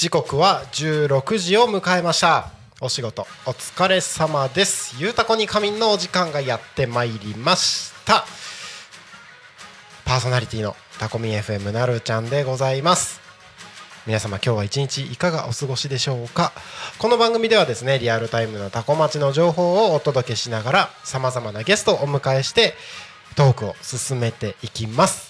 [0.00, 2.52] 時刻は16時を迎えました。
[2.80, 4.96] お仕事お疲れ様です。
[4.98, 8.24] ゆうたこに仮眠のお時間がやってまいりました。
[10.06, 13.20] パーソナリティのタコミ FM なるちゃんでございます。
[14.06, 16.52] 皆様今日は一日いかがお過ごしでしょうか？
[16.98, 22.72] この番組ではですねリアルタイムのタコ町の情報をお届けしながらさまざまなゲストをお迎えして
[23.36, 25.29] トークを進めていきます。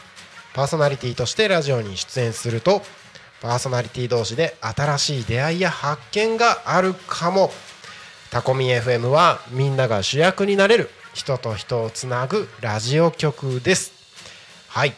[0.53, 2.81] パーソナリティとしてラジオに出演すると
[3.41, 7.51] パーソナリティ同士で新しい出会いや発見があるかも。
[8.29, 13.91] タコミ FM はみんなが主役になれる人と人をつなぐラジオ局です。
[14.69, 14.93] はい。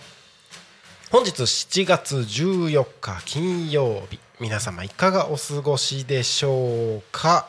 [1.12, 7.48] 本日7月14日金曜日皆様いかがお過ごしでしょうか？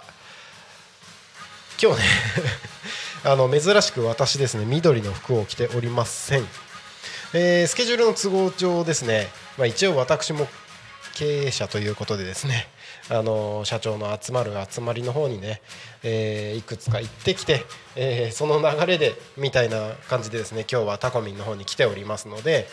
[1.83, 2.05] 今日ね
[3.25, 6.49] あの珍しく私ですね緑の服を着ておりません。
[7.33, 10.47] えースケジュールの都合上ですね、まあ、一応私も
[11.15, 12.67] 経営者ということでですね
[13.11, 15.61] あの社長の集まる集まりの方にね、
[16.03, 17.65] えーいくつか行ってきて、
[17.97, 22.67] えーその流れでみたいな感じでですね今日はタコミンの方に来ておりますので、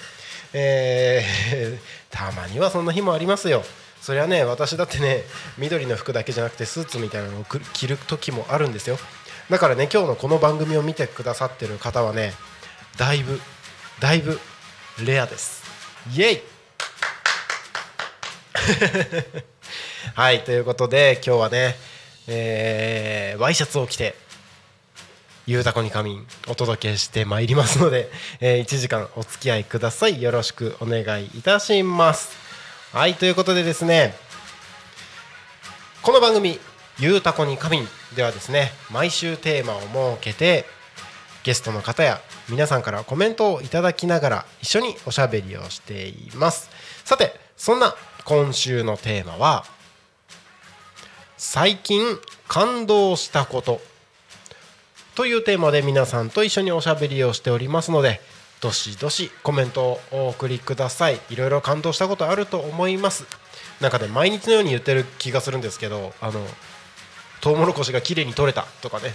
[0.54, 1.78] えー
[2.10, 3.64] たまにはそんな日もありますよ。
[4.02, 5.24] それはね私だってね
[5.60, 8.98] 緑の服だけじゃなくてスーツみたいなのを着る時もあるんですよ。
[9.50, 12.34] だからね今日のこの番組を見てくださってる方はね
[12.98, 13.40] だいぶ
[14.02, 14.40] だいぶ
[15.06, 15.62] レアです。
[16.16, 16.42] イエイ。
[20.16, 21.78] はいということで今日はね、
[22.26, 24.16] えーワイシャツを着て
[25.46, 30.20] ゆうたこに仮眠お届けしてまいりますので、えー1時間お付き合いください。
[30.20, 32.32] よろしくお願いいたします。
[32.94, 34.18] はいということでですね
[36.02, 36.60] この番組
[36.98, 39.82] 「ゆうたこに仮眠」ではですね毎週テーマを
[40.18, 40.66] 設けて
[41.44, 46.70] ゲストの方や皆さんからコメントをいただきながら一緒におしゃべりをしています。
[47.04, 49.66] さてそんな今週のテーマは
[51.38, 53.82] 最近感動したこと
[55.16, 58.22] というテーマで皆さんと一緒におしゃべりをしておりますので
[58.62, 61.20] どしどしコメントをお送りください。
[61.32, 63.26] いろいろ感動したことあると思います。
[63.80, 66.46] なんかね毎日のように言ってる気がするんですけどあの
[67.42, 69.14] トウモロコシが綺麗に取れたとかね。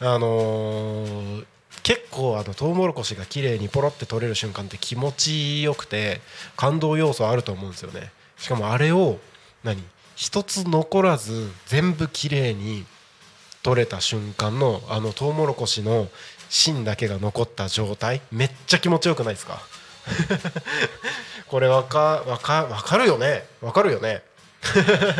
[0.00, 1.46] あのー
[1.82, 6.20] 結構あのトウモロコシが綺麗にポロって取れる瞬間って気持ちよくて
[6.56, 8.10] 感動要素あると思うんですよね。
[8.38, 9.18] しかもあれを
[9.62, 9.80] 何？
[10.16, 12.84] 一つ残らず全部綺麗に
[13.62, 16.08] 取れた瞬間のあのトウモロコシの
[16.48, 18.20] 芯だけが残った状態？
[18.32, 19.60] めっちゃ気持ちよくないですか？
[21.46, 23.44] これわかわかわかるよね？
[23.60, 24.22] わかるよね？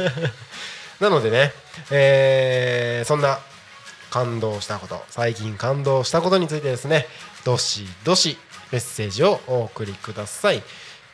[0.99, 1.53] なのでね、
[1.93, 3.39] えーそんな
[4.17, 7.05] 感動したこと最近感動したことについてですね
[7.45, 8.39] どしどし
[8.73, 10.63] メッセージをお送りください。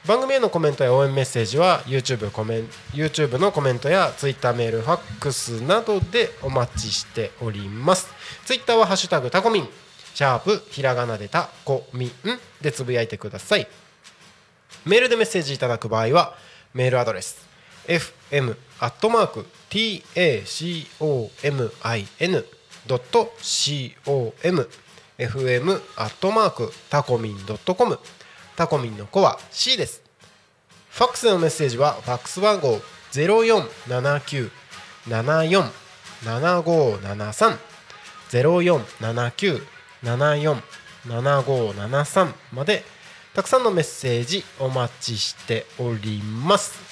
[0.07, 8.09] 番組へのコメントや応援メッセージは YouTube, コメン YouTube のコメントや Twitter メールファックスなどでお待ちしております。
[8.45, 9.69] Twitter は「ハッシュタグタコミン」
[10.15, 12.13] シャープひらがなでタコミン
[12.61, 13.67] でつぶやいてください。
[14.87, 16.37] メールでメッセージいただく場合は
[16.73, 17.37] メールアドレス
[17.89, 23.33] fm アットマーク tacomin ドット
[24.05, 24.35] com
[25.19, 27.99] fm アットマークタコミンドットコム。
[28.57, 30.03] タコミンの子は C です。
[30.91, 32.81] ファックスのメッセージはファックス番号
[33.13, 35.71] 0479747573
[41.07, 42.85] 0479747573まで
[43.35, 46.92] たくさんのメッセージお待ちしております。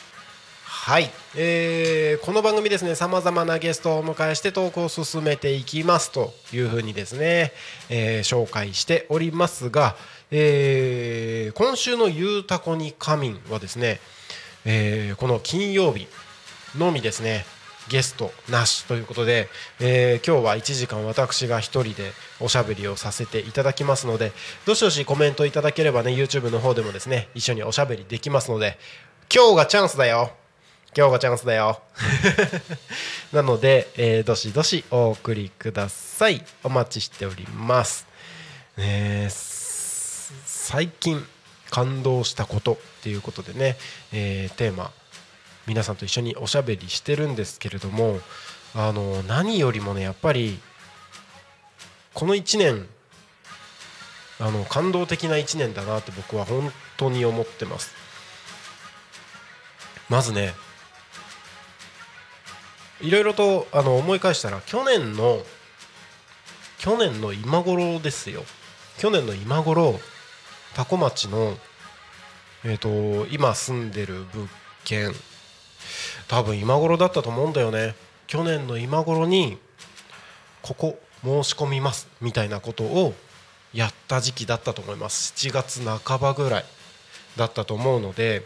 [0.82, 7.53] はい、えーこの番組ですねさまざまなゲストをお迎えしてトークを進めていきますというふうにですね、
[7.91, 9.94] えー紹介しておりますが、
[10.31, 14.00] えー今週の「ゆうたこに仮眠」はですね
[14.65, 16.09] えーこの金曜日
[16.79, 17.44] のみですね
[17.88, 19.50] ゲストなしということで、
[19.81, 24.33] えー今日は1時間私が1人でおしゃべりをさせていただきますので
[24.65, 28.79] どしどしコメントいただければね YouTube の方でもですね一緒におしゃべりできますので
[29.33, 30.39] 今日がチャンスだよ。
[30.96, 31.81] 今日がチャンスだよ。
[33.32, 36.44] なので、えーどしどしお送りください。
[36.64, 38.06] お待ちしております、
[38.76, 41.25] ねえ最近
[41.70, 43.76] 感動したことっていうことでね、
[44.12, 44.90] えーテーマ
[45.66, 48.19] 皆さんと一緒におしゃべりしてるんですけれども
[48.75, 50.60] あの何よりもねやっぱり
[52.14, 52.88] この1年
[54.40, 57.94] あの感動的な1年だなって僕は本当に思ってます。
[60.08, 60.54] まずね
[63.00, 65.41] いろいろとあの思い返したら去年の
[66.79, 68.43] 去年の今頃ですよ。
[68.99, 69.99] 去年の今頃
[70.75, 71.56] 多古町の
[72.62, 74.47] えー、と今住んでる物
[74.85, 75.12] 件
[76.29, 77.94] 多分今頃だったと思うんだよね。
[78.26, 79.58] 去年の今頃に
[80.62, 83.14] ここ申し込みますみたいなことを
[83.73, 85.32] やった時期だったと思います。
[85.37, 86.64] 7月半ばぐらい
[87.37, 88.43] だったと思うので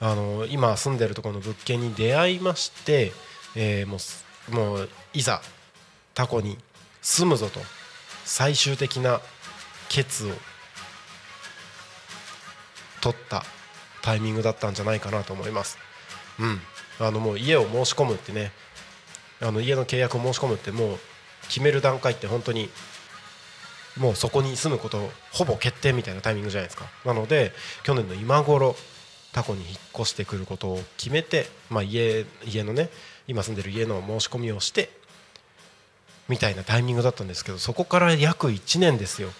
[0.00, 3.12] あの今住んでるところの物件に出会いまして、
[3.56, 5.40] えーもうもういざ
[6.14, 6.56] タコに
[7.02, 7.58] 住むぞと
[8.24, 9.20] 最終的な
[9.88, 10.30] ケツを
[13.00, 13.44] 取った
[14.02, 15.78] タイミングだったんじゃないかなと思います。
[16.38, 16.60] うん、
[17.00, 18.52] あのもう家を申し込むってね
[19.40, 20.98] あの家の契約を申し込むってもう
[21.48, 22.68] 決める段階って本当に
[23.98, 28.76] もうそこに住むことほぼ決定みたいなタイミングじゃないですかなので去年の今頃
[29.32, 32.90] タコに引っ越してくることを決めて、まあ、家家のね
[33.28, 34.90] 今住んでる家の申し込みをして
[36.28, 39.30] みたいなタイミングだったんですけどそこから約1年ですよ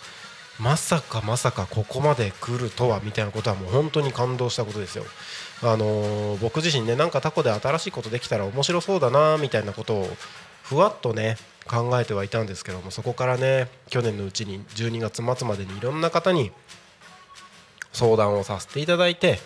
[0.59, 5.05] まさかまさかここまで来るとはみたいなことはもう本当に感動したことですよ。
[5.63, 10.09] あのー僕自身ねなんかタコで新しいことできたら面白そうだなみたいなことを
[10.63, 11.37] ふわっとね
[11.67, 16.53] 考えてはいたんですけどもそこからね去年のうちに12月末までにいろんな方に
[17.93, 19.39] 相談をさせていただいて、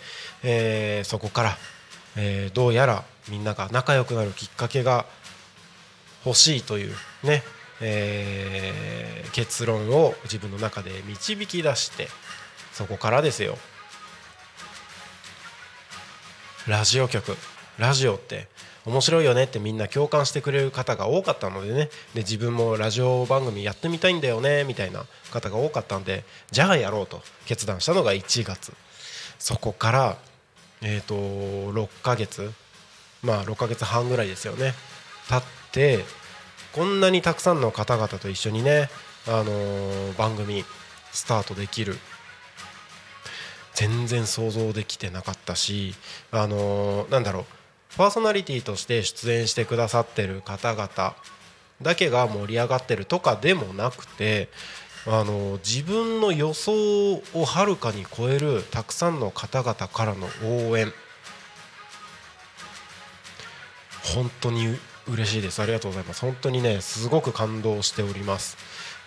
[0.43, 1.57] えーそこから、
[2.15, 5.05] えーどうやらみんなが仲良くなるきっかけが
[6.25, 7.43] 欲しいというね、
[7.81, 12.09] えー結論を自分の中で導き出して
[12.73, 13.57] そこからですよ。
[16.67, 17.37] ラジオ局。
[17.79, 18.47] ラジオって
[18.85, 21.89] 面白いよねってみんな共感してくれる方が多かったのでね。
[22.13, 28.73] で自分もラジオ番組やってみたいんだよねみたいな方が多かったんでじゃあやろうと決断したのが1月。
[29.39, 30.17] そこから
[30.81, 32.51] えー、と6ヶ月。
[33.23, 34.73] まあ6ヶ月半ぐらいですよね。
[35.29, 36.03] 経って
[36.73, 38.89] こんなにたくさんの方々と一緒にね、
[39.27, 40.63] あのー番組
[41.11, 41.97] スタートできる。
[43.73, 45.95] 全然想像できてなかったし、
[46.31, 47.45] あのーなんだろう。
[47.97, 51.15] パーソナリティとして出演してくださってる方々
[51.81, 54.49] だけが盛り上がってるとかでもなくて、
[55.07, 60.27] あの自分の予想をはるかに超えるたくさんの方々からの
[60.69, 60.93] 応援。
[64.15, 64.77] 本当に
[65.07, 65.61] 嬉しいです。
[65.61, 66.21] ありがとうございます。
[66.21, 68.57] 本当にねすごく感動しております。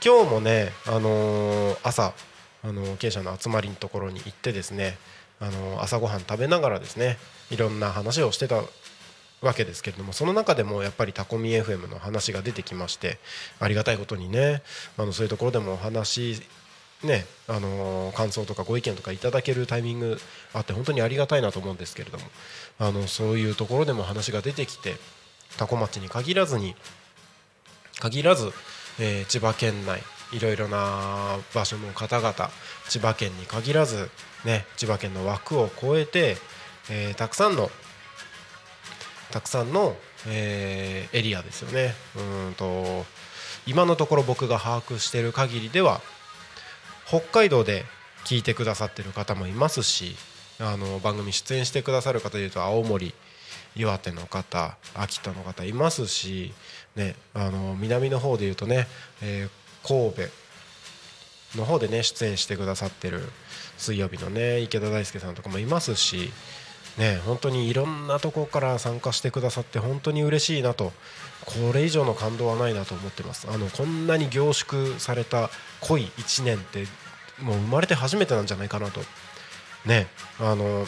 [0.04, 2.12] 今日もねあのー朝
[2.62, 4.98] あのー経営者の集まりのところに行ってですね
[5.40, 7.18] あのー朝ごはん食べながらですね
[7.50, 8.62] いろんな話をしてた
[9.44, 13.18] わけですけれどもその中でもやっぱりタコミ FM の話が出てきまして
[13.60, 14.62] ありがたいことにね
[14.96, 16.42] あのそういうところでもお話
[17.02, 20.18] ねあの感想とかご意見とかいただけるタイミング
[20.52, 22.24] あって本当にありがたいなと思うんですけれども
[22.78, 24.94] あのそういうところでも話が出てきて
[25.56, 26.74] 多古町に限らずに
[28.00, 28.50] 限らず、
[28.98, 30.00] えー千葉県内
[30.32, 32.50] いろいろな場所の方々
[32.88, 34.10] 千葉県に限らず、
[34.44, 36.36] ね、千葉県の枠を超えて、
[36.90, 37.70] えーたくさんの
[39.34, 39.96] たくさんの、
[40.28, 41.92] えーエリアですよね。
[42.16, 43.04] うんと
[43.66, 46.00] 今のところ僕が把握している限りでは
[47.06, 47.84] 北海道で
[48.24, 50.14] 聞いてくださってる方もいますし
[50.60, 53.12] あの番組出演してくださる方でいうと青森
[53.74, 56.52] 岩手の方秋田の方いますし、
[56.94, 58.86] ね、あの南の方でいうとね、
[59.20, 60.12] えー神
[61.52, 63.20] 戸の方でね出演してくださってる
[63.76, 66.30] 水曜日のね池田大輔さんとかもいますし、
[66.98, 70.92] ね、本当にいろんなところから参加してくださって本当に嬉しいなと
[71.44, 73.48] これ以上の感動はないなと思ってます。
[73.50, 76.86] あのこんなに凝縮された濃い1年って
[77.42, 79.00] もう生まれて初めてなんじゃないかなと。
[79.84, 80.06] ね
[80.40, 80.86] あの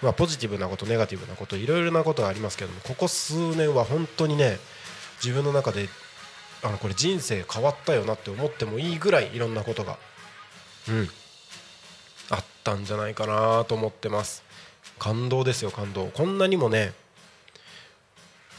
[0.00, 4.58] まあ、ポジティブなことネガティブなこといろいろなことがありますけどもここ数年は本当にね
[5.22, 5.88] 自分の中で
[6.62, 9.98] あのこれ人生変わったよなって思ってもいいぐらいいろんなことが、
[10.88, 11.08] うん、
[12.30, 14.43] あったんじゃないかなと思ってます。
[15.04, 16.06] 感動ですよ感動。
[16.06, 16.94] こんなにもね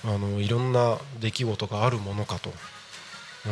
[0.03, 3.51] あのいろんな出来事があるものかと、うん、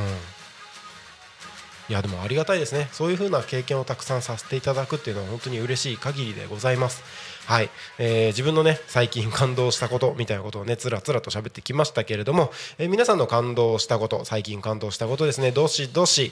[1.89, 2.89] いやでもありがたいですね。
[2.91, 7.01] そういう風な経験をたくさんさせていただくっていうのは本当に嬉しい限りでございます。
[7.47, 15.51] はい、えー、自分のね最近 感動したことみたいなことをねつらつらと喋ってきましたけれども、えー、皆さんの感動したこと最近感動したことですね。
[15.51, 16.31] どしどし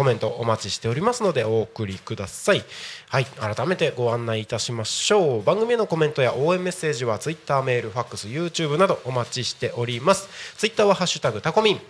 [0.00, 2.64] コメントお待ちしておりますのでお送りください。
[3.10, 5.42] はい改めてご案内いたしましょう。
[5.42, 10.26] 番組へのコメントや応援メッセージは Twitter メールファックス YouTube などお待ちしております。
[10.56, 11.80] Twitter はハッシュタグタコミン。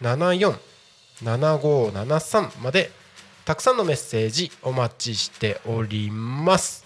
[0.00, 0.54] 七四
[1.20, 2.92] 七五七三まで
[3.44, 6.84] たくさんのメッセージお待ちしております。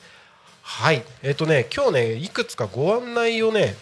[0.63, 1.03] はい。
[1.23, 3.75] えっ、ー、とね今日ねいくつかご案内をね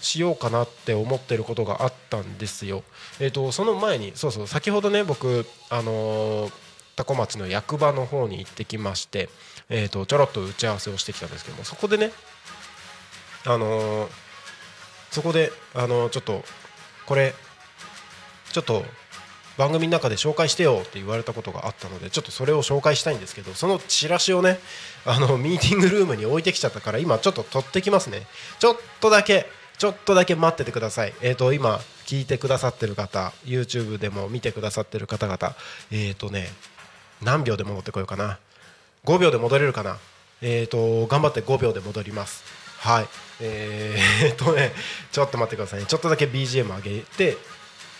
[0.00, 2.82] しようかなって思ってることがあったんですよ。
[3.20, 6.52] えーと、その前にそうそう先ほどね僕あのー、
[6.96, 9.28] 多古町の役場の方に行ってきまして、
[9.68, 12.12] えーと、ちょろっと打ち合わせをしてきたんですけどもそこでね
[13.46, 14.08] あのー、
[15.10, 16.42] そこで、あのちょっと
[17.06, 17.34] これ
[18.52, 18.84] ちょっと
[19.56, 24.60] 番組の中で紹介してよって言われたことがあったのでちょっとそれを紹介したいんですけどそのチラシをね
[25.04, 28.22] あのミーティングルームに置いてきちゃったから今ちょっと取ってきますね
[28.60, 29.46] ちょっとだけ
[29.78, 31.14] ちょっとだけ待っててください。
[31.22, 35.54] えっ、ー、と今聞いてくださってる方、YouTube でも見てくださってる方々、
[35.92, 36.48] えっ、ー、とね
[37.22, 38.38] 何秒で戻ってこようかな。
[39.04, 39.98] 5秒で戻れるかな。
[40.42, 42.42] えっ、ー、と頑張って5秒で戻ります。
[42.78, 43.06] はい。
[43.40, 44.72] えー、っとね
[45.12, 45.86] ちょっと待ってくださいね。
[45.86, 47.36] ちょっとだけ BGM 上げて、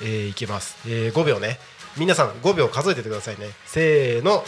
[0.02, 0.76] えー、いきます。
[0.86, 1.58] えー、5秒ね。
[1.96, 3.50] 皆さん5秒数えててくださいね。
[3.66, 4.44] せーの。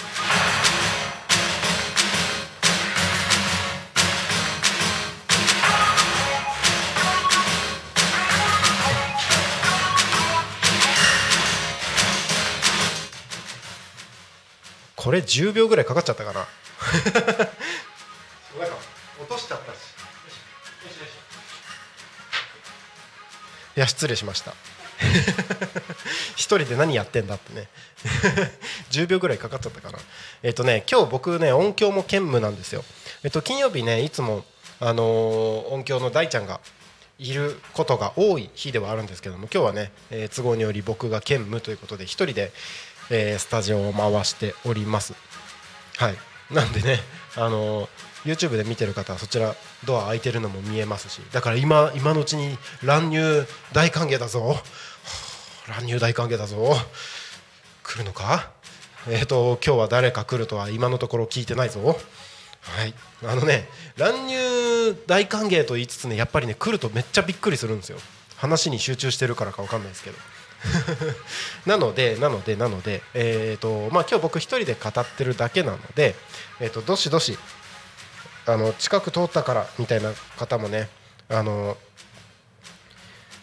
[15.01, 16.41] これ10秒ぐらいかかっちゃったかな。
[16.41, 16.53] なんか
[19.19, 19.77] 落としちゃったし
[23.77, 24.53] いや失礼しました。
[26.37, 27.69] 一人で何やってんだってね。
[28.93, 29.99] 10秒ぐらいかかっちゃったかな。
[30.43, 32.85] えっ、ー、とね今日僕ね音響も兼務なんですよ。
[33.25, 34.45] えっ、ー、と金曜日ねいつも
[34.81, 36.61] あのー、音響の大ちゃんが
[37.19, 42.51] いることが多い日ではあるんですけども今日はね、え都合により僕が兼務ということで一人で
[43.11, 45.15] えー、スタジオを回しております。
[45.97, 46.17] はい。
[46.51, 46.99] なんでね
[47.37, 47.89] あの、
[48.25, 54.57] YouTube で見てる方はそちらドア開いてるのも見えますしだから今今のうちに乱入大歓迎だぞ。
[55.69, 56.77] 乱入大歓迎だぞ。
[57.83, 58.51] 来るのか？
[59.09, 61.99] えっ、ー、と今日は誰か来るとは今のところ聞いてないぞ。
[62.63, 62.95] はい。
[63.25, 67.99] あのね乱入大歓迎と言いつつねやっぱりね来るとめっちゃびっくりするんですよ。
[68.37, 70.19] 話に集中してるからか分かんないですけど。
[71.67, 76.15] なのでなのでなのでえっ、ー、とまあ今日僕一人で語ってるだけなので
[76.61, 77.39] えっ、ー、とどしどし
[78.47, 80.89] あの近く通ったからみたいな方もね
[81.29, 81.77] あの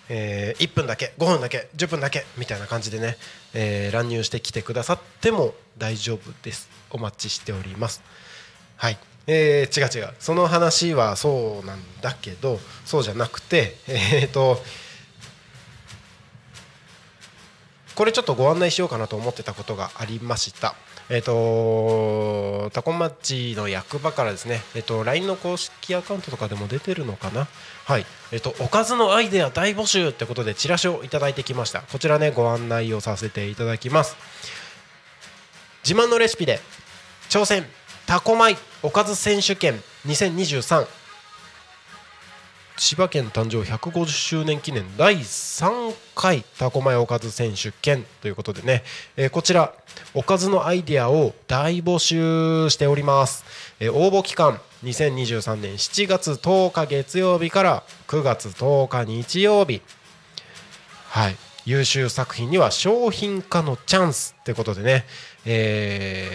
[0.09, 3.17] えー、1分だけ5分だけ10分だけみたいな感じでね、
[3.53, 6.69] えー、乱入してきてくださっても大丈夫です。
[6.89, 8.01] お待ちしております。
[8.77, 8.97] はい。
[9.27, 10.13] えー、違う違う。
[10.19, 14.61] その話はそうなんだけどそうじゃなくてえっ、ー、と
[17.97, 20.75] これちょっとご案内しようかなと思ってたことがありました。
[21.09, 27.47] えっ、ー、とタコ町の役場からですね、えっ、ー、と LINE の公式アカウントとかでも出てるのかな？
[27.85, 31.81] はい、えっ、ー、とおかずのアイデア大募集ってことでチラシをいただいてきました。
[31.81, 34.15] こちらねご案内をさせていただきます。
[35.83, 36.59] 自慢のレシピで
[37.29, 37.65] 挑戦
[38.05, 40.85] タコ米おかず選手権2023
[42.77, 48.83] 千葉県誕生150周年記念第3回タコマヨおかず選手権ということでね、
[49.15, 49.73] えー、こちら
[50.13, 53.43] おかずのアイディアを大募集しております、
[53.79, 59.81] えー、応募期間2023年7月10日月曜日から9月10日日曜日。
[61.09, 61.35] はい。
[61.65, 65.05] 優秀作品には商品化のチャンスってことでね、
[65.45, 66.29] え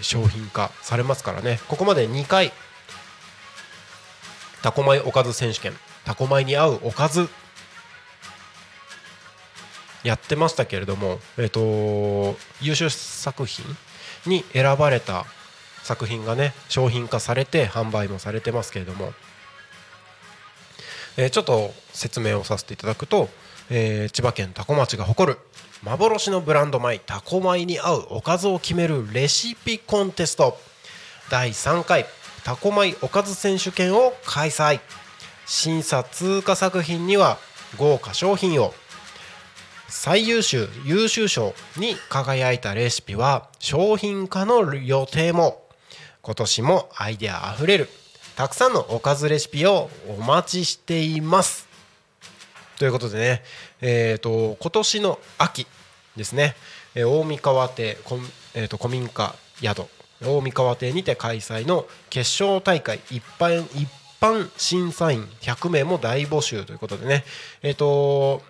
[0.00, 1.60] ー、商品化されますからね。
[1.68, 2.52] ここまで2回
[4.62, 5.72] タコ米おかず選手権。
[6.04, 7.28] タコ米に合うおかず。
[10.04, 13.64] やってましたけれども、えーと、優秀作品
[14.26, 15.26] に選ばれた
[15.82, 19.12] 作品がね商品化されて販売もされてますけれども。
[21.16, 23.28] えーちょっと説明をさせていただくと、
[23.70, 25.38] えー千葉県多古町が誇る
[25.82, 30.56] 幻のブランド米タコ米に合うおかずを決めるレシピコンテスト。
[31.30, 32.06] 第3回。
[32.44, 34.80] タコ米おかず選手権を開催。
[35.46, 37.38] 審査通過作品には
[37.78, 38.74] 豪華商品を。
[39.88, 45.64] 最優秀優秀賞に輝いたレシピは商品化の予定も。
[46.20, 47.88] 今年もアイデアあふれる。
[48.36, 51.66] たくさんのおかずレシピをお待ちしています。
[52.78, 53.42] ということでね、
[53.80, 55.66] えー、と今年の秋
[56.16, 56.54] ですね、
[56.94, 57.96] えー大三川邸
[58.54, 59.97] えーと古民家宿。
[60.22, 63.88] 大三川邸にて開催の決勝大会一般一
[64.20, 67.24] 般審査員100名も大募集ということでね。
[67.62, 68.42] えっ、と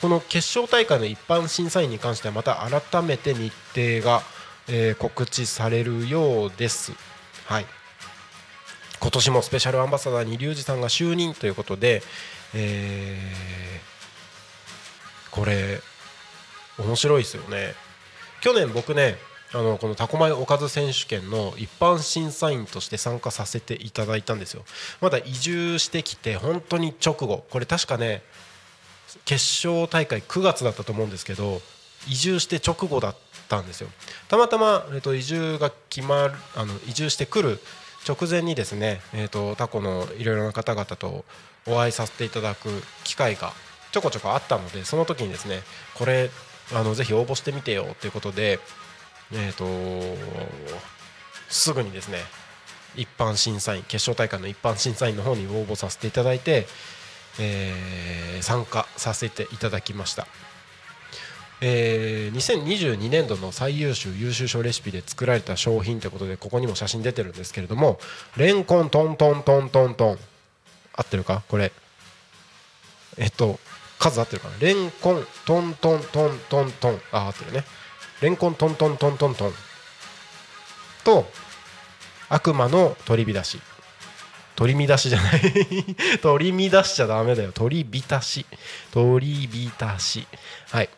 [0.00, 4.22] この決勝大会の一般審査員に関してはまた改めて日程が、
[4.68, 6.92] えー告知されるようです。
[7.46, 7.66] はい。
[9.00, 12.02] 今年もスペシャルアンバサダーにリュウジさんが就任ということで、
[12.54, 13.92] えー
[15.32, 15.80] これ
[16.78, 17.74] 面白いですよね。
[18.42, 19.16] 去年僕ね
[19.54, 24.64] あのこのタコ米おかず選手権の一般審査員として参加させていただいたんですよ。
[25.00, 27.44] まだ移住してきて本当に直後。
[27.50, 28.22] これ確かね
[29.24, 31.60] 決勝大会9月だったと思うんですけど
[32.08, 33.16] 移住して直後だっ
[33.48, 33.88] たんですよ。
[34.28, 37.60] たまたま、えっと移住が決まるあの移住してくる
[38.08, 41.24] 直前にですね、えっとタコのいろいろな方々と
[41.66, 42.68] お会いさせていただく
[43.04, 43.52] 機会が
[43.92, 45.60] ちょこちょこあったのでその時にですね
[45.94, 46.30] これ
[46.74, 48.58] あのぜひ応募してみてよということで
[49.34, 49.66] えっ、と
[51.48, 52.18] すぐにですね
[52.94, 56.66] 一般審査員決勝大会の一般審査員の方に応募させていただいて、
[57.40, 60.26] えー参加させていただきました、
[61.60, 68.00] えー2022年度の最優秀優秀賞レシピで作られた商品ということでここにも写真出てるんですけれども
[68.36, 70.18] レンコントントントントントン。
[70.94, 71.42] 合ってるか？
[71.48, 71.72] これ。
[73.16, 73.58] えっと
[73.98, 74.56] 数合ってるかな？
[74.60, 77.00] レンコントントントントントン。
[77.12, 77.64] あ合ってるね。
[78.22, 79.52] レンコントントントントントン。
[81.02, 81.26] と
[82.28, 83.60] 悪魔の取り乱し。
[84.54, 85.40] 取り乱しじゃない。
[86.22, 87.50] 取り乱しちゃダメだよ。
[87.50, 88.46] 取り浸し。
[88.92, 90.26] 取り浸し。
[90.70, 90.88] はい。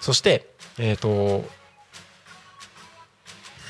[0.00, 1.48] そしてえっ、と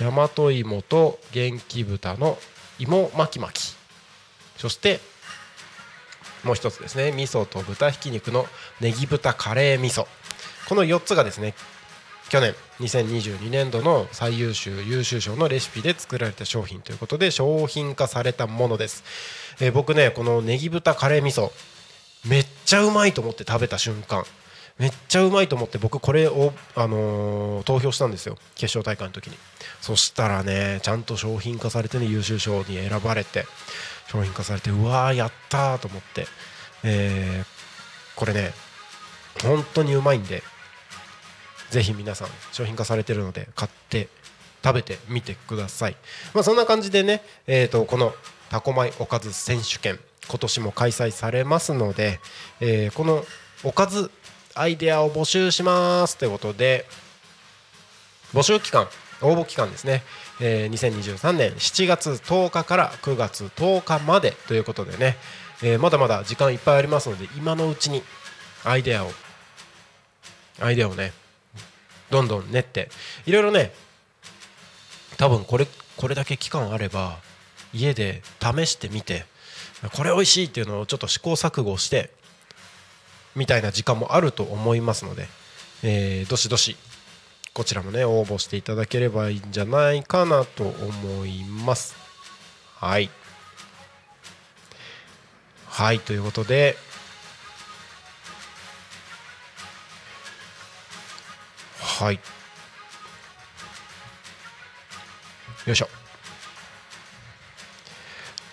[0.01, 2.39] 大和芋と元気豚の
[2.79, 3.77] 芋巻き巻き。
[4.57, 5.01] そして
[6.45, 7.13] もう一つですね。
[7.13, 8.47] 味噌と豚ひき肉の
[8.81, 10.07] ネギ豚カレー味噌。
[10.67, 11.55] この4つがですね
[12.33, 19.05] 去年2022年度の最優秀優秀賞のレシピで作られた商品ということで商品化されたものです、
[19.61, 21.51] えー僕ねこのネギ豚カレー味噌
[22.27, 24.25] めっちゃうまいと思って食べた瞬間
[24.79, 29.37] めっちゃうまいと思って僕これを、あのー投票したんですよ決勝大会の時に。
[29.83, 33.45] そしたらねちゃんと商品化されてね優秀賞に選ばれて
[34.09, 36.27] 商品化されてうわーやったーと思って、
[36.83, 38.53] えーこれね
[39.43, 40.43] 本当にうまいんで
[41.73, 44.09] ぜひ皆さん商品化されてるので買って
[44.63, 45.97] 食べてみてください、
[46.35, 48.13] まあ、そんな感じでね、えー、とこの
[48.51, 52.21] タコ米おかず選手権今年も開催されますので、
[52.61, 53.25] えーこの
[53.65, 54.11] おかず
[54.55, 56.85] アイデアを募集しますということで
[58.35, 58.89] 募集期間
[59.23, 60.03] 応募期間ですね、
[60.41, 65.17] えー2023年7月10日から9月10日までということでね、
[65.63, 68.03] えーまだまだ時間いっぱいありますので今のうちに
[68.65, 69.11] アイデアを
[70.61, 71.13] アイデアをね
[72.13, 72.91] どんどん練って。
[73.27, 73.73] いろいろね
[75.17, 77.19] 多分これこれだけ期間あれば
[77.73, 79.25] 家で試してみて
[79.97, 82.11] これ美味しいっていうのをちょっと試行錯誤して
[83.35, 85.27] みたいな時間もあると思いますので、
[85.83, 86.77] えーどしどし
[87.55, 91.95] こちらもね応募していただければいいんじゃないかなと思います。
[92.77, 93.11] はい。
[95.67, 96.77] はいということで
[102.03, 102.19] はい。
[105.67, 105.89] よいしょ。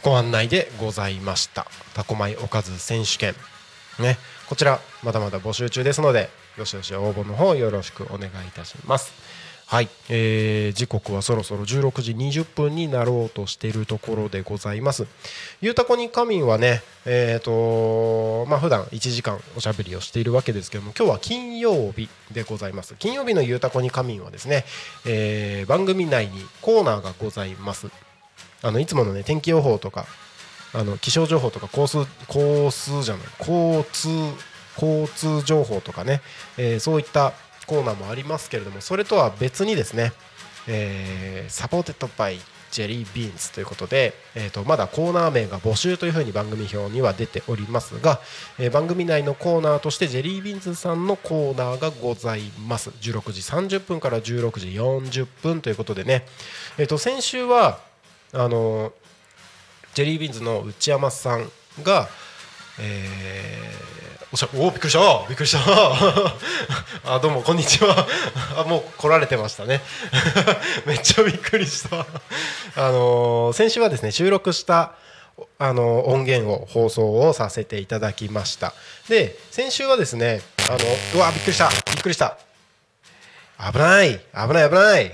[0.03, 1.65] ご案内でございました。
[1.95, 3.33] タコ米おかず選手権。
[3.97, 4.19] ね。
[4.47, 9.11] こちらまだまだ募集中ですのでよしよし応募の方よろしくお願いいたします。
[9.69, 15.05] はい、えー時刻はそろそろ16時20分になろうとしているところでございます。
[15.61, 22.95] ゆうたこに仮眠はねえっ、とまあ普段1時間おしゃべりをしているわけですけども今日は金曜日でございます。
[22.97, 24.65] 金曜日のゆうたこに仮眠はですね、
[25.05, 27.91] えー番組内にコーナーがございます。
[28.63, 30.07] あのいつものね天気予報とか
[30.73, 34.09] あの気象情報とか交通交通じゃない交通
[34.81, 36.21] 交通情報とかね、
[36.57, 37.33] えーそういった
[37.69, 40.11] コーナーもありますけれどもそれとは別にですね、
[40.67, 42.37] えー supported by
[42.71, 48.19] ジェリービーンズということで、えー、とまだコーナー名が募集というふうに番組表には出ておりますが、
[48.57, 52.89] えー番組内のコーナーとしてジェリービーンズさんのコーナーがございます。
[52.89, 56.25] 16時30分から16時40分ということでね、
[56.77, 57.79] えー、と先週は
[58.33, 58.93] あの
[59.93, 61.51] ジェリービーンズの内山さん
[61.83, 62.07] が、
[62.79, 63.73] え
[64.31, 65.25] おしゃおびっくりした。
[65.27, 65.59] びっくりした。
[67.15, 68.05] あどうもこんにちは。
[68.57, 69.81] あもう来られてましたね。
[70.85, 71.97] めっちゃびっくりした。
[72.75, 74.91] あのー先週はですね収録した
[75.57, 78.73] あの音源を放送をさせていただきました。
[79.07, 80.77] で先週はですねあの
[81.15, 81.69] うわびっくりした。
[81.69, 82.37] びっくりした。
[83.71, 84.11] 危ない。
[84.11, 85.11] 危ない危ない。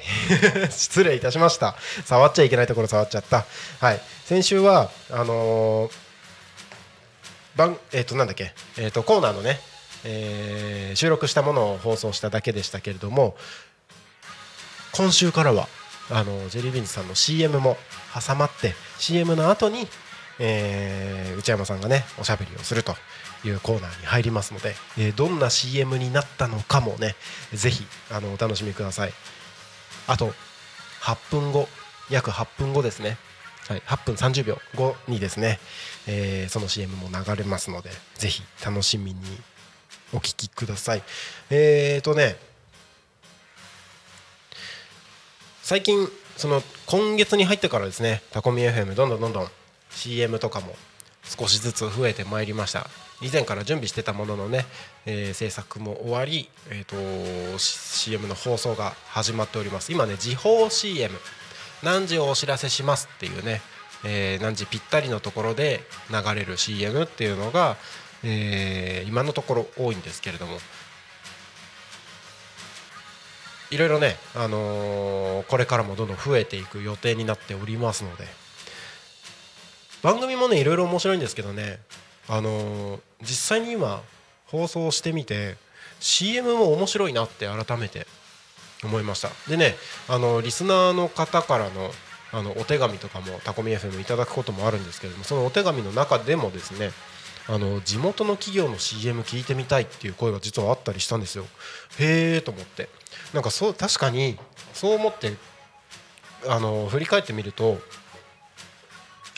[0.70, 1.76] 失礼いたしました。
[2.06, 3.46] 触っちゃいけないところ触っちゃった。
[3.80, 4.02] はい。
[4.26, 6.05] 先週はあのー
[7.56, 9.60] 番えっ、となんだっけえっ、とコーナーのね、
[10.04, 13.36] えー収録したものを放送しただけでしたけれども
[14.94, 15.68] 今週からは
[16.10, 17.76] あのジェリービーンズさんの CM も
[18.14, 19.88] 挟まって CM の後に、
[20.40, 22.96] えー内山さんがねおしゃべりをすると
[23.44, 27.16] いうコーナーに入りますので、えーどんな CM になったのかもね
[27.54, 29.12] ぜひあのお楽しみください。
[30.08, 30.34] あと
[31.02, 31.68] 8分後
[32.10, 33.18] 約8分後ですね。
[33.68, 35.60] はい、8分30秒後にですね、
[36.08, 39.20] えーその CM も流れますのでぜひ楽しみに
[40.14, 41.04] お聞きください。
[41.50, 42.36] えーとね
[45.64, 49.48] 最近その今月に入ってからですねタコミ FM どんどんどんどん
[49.90, 50.76] CM とかも
[51.24, 52.88] 少しずつ増えてまいりました。
[53.22, 54.66] 以前から準備してたもののね、
[55.06, 59.92] えー制作も終わり、えー、と CM の放送が始まっております。
[59.92, 61.18] 今ね時報 CM
[61.82, 63.62] 何時をお知らせしますっていうね、
[64.06, 67.76] えー何時ぴったりのところで流れる CM っていうのが、
[68.24, 70.58] えー今のところ多いんですけれども。
[73.72, 78.26] いろいろね、あのーこれからもどんどん増えていく予定になっておりますので。
[80.04, 81.80] 番組もねいろいろ面白いんですけどね、
[82.30, 84.04] あのー実際に今
[84.46, 85.56] 放送してみて
[86.00, 88.06] CM も面白いなって改めて
[88.84, 89.30] 思いました。
[89.50, 89.76] でね
[90.08, 91.90] あのリスナーの方からの
[92.36, 96.92] あのお手紙とかもタコミ FM いただくこともあるんですけれどもそのお手紙の中でもですね
[97.48, 101.46] あの地元の企業の CM 聞いてみたいっていう声が実はあったりしたんですよ。
[102.00, 102.90] へえと思って。
[103.34, 104.38] なんかそう確かに
[104.74, 105.36] そう思って
[106.48, 107.78] あの振り返ってみると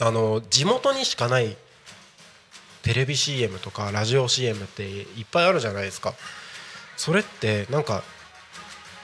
[0.01, 1.55] あの地元にしかない
[2.81, 6.15] テレビ CM とかラジオ CM っていっぱいあるじゃないですか。
[6.95, 8.01] それってなんか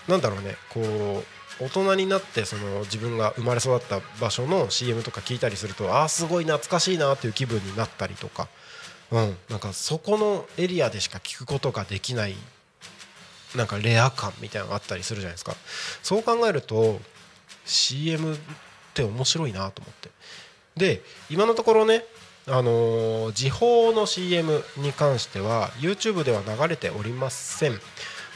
[0.07, 8.47] なんだろうねこう大人になってその自分が生まれ育った場所の CM とか聞いたりするとああすごい懐かしいなっていう気分になったりとか、
[9.11, 12.35] うん、なんかそこのエリアでしか聞くことができない
[13.55, 15.53] なんかレア感みたいなのがあったりするじゃないですか。
[16.01, 16.99] そう考えると
[17.65, 18.37] CM っ
[18.93, 20.09] て面白いなと思って。
[20.75, 22.03] で今のところね
[22.47, 27.79] あのー時報の CM に関しては YouTube では流れておりません。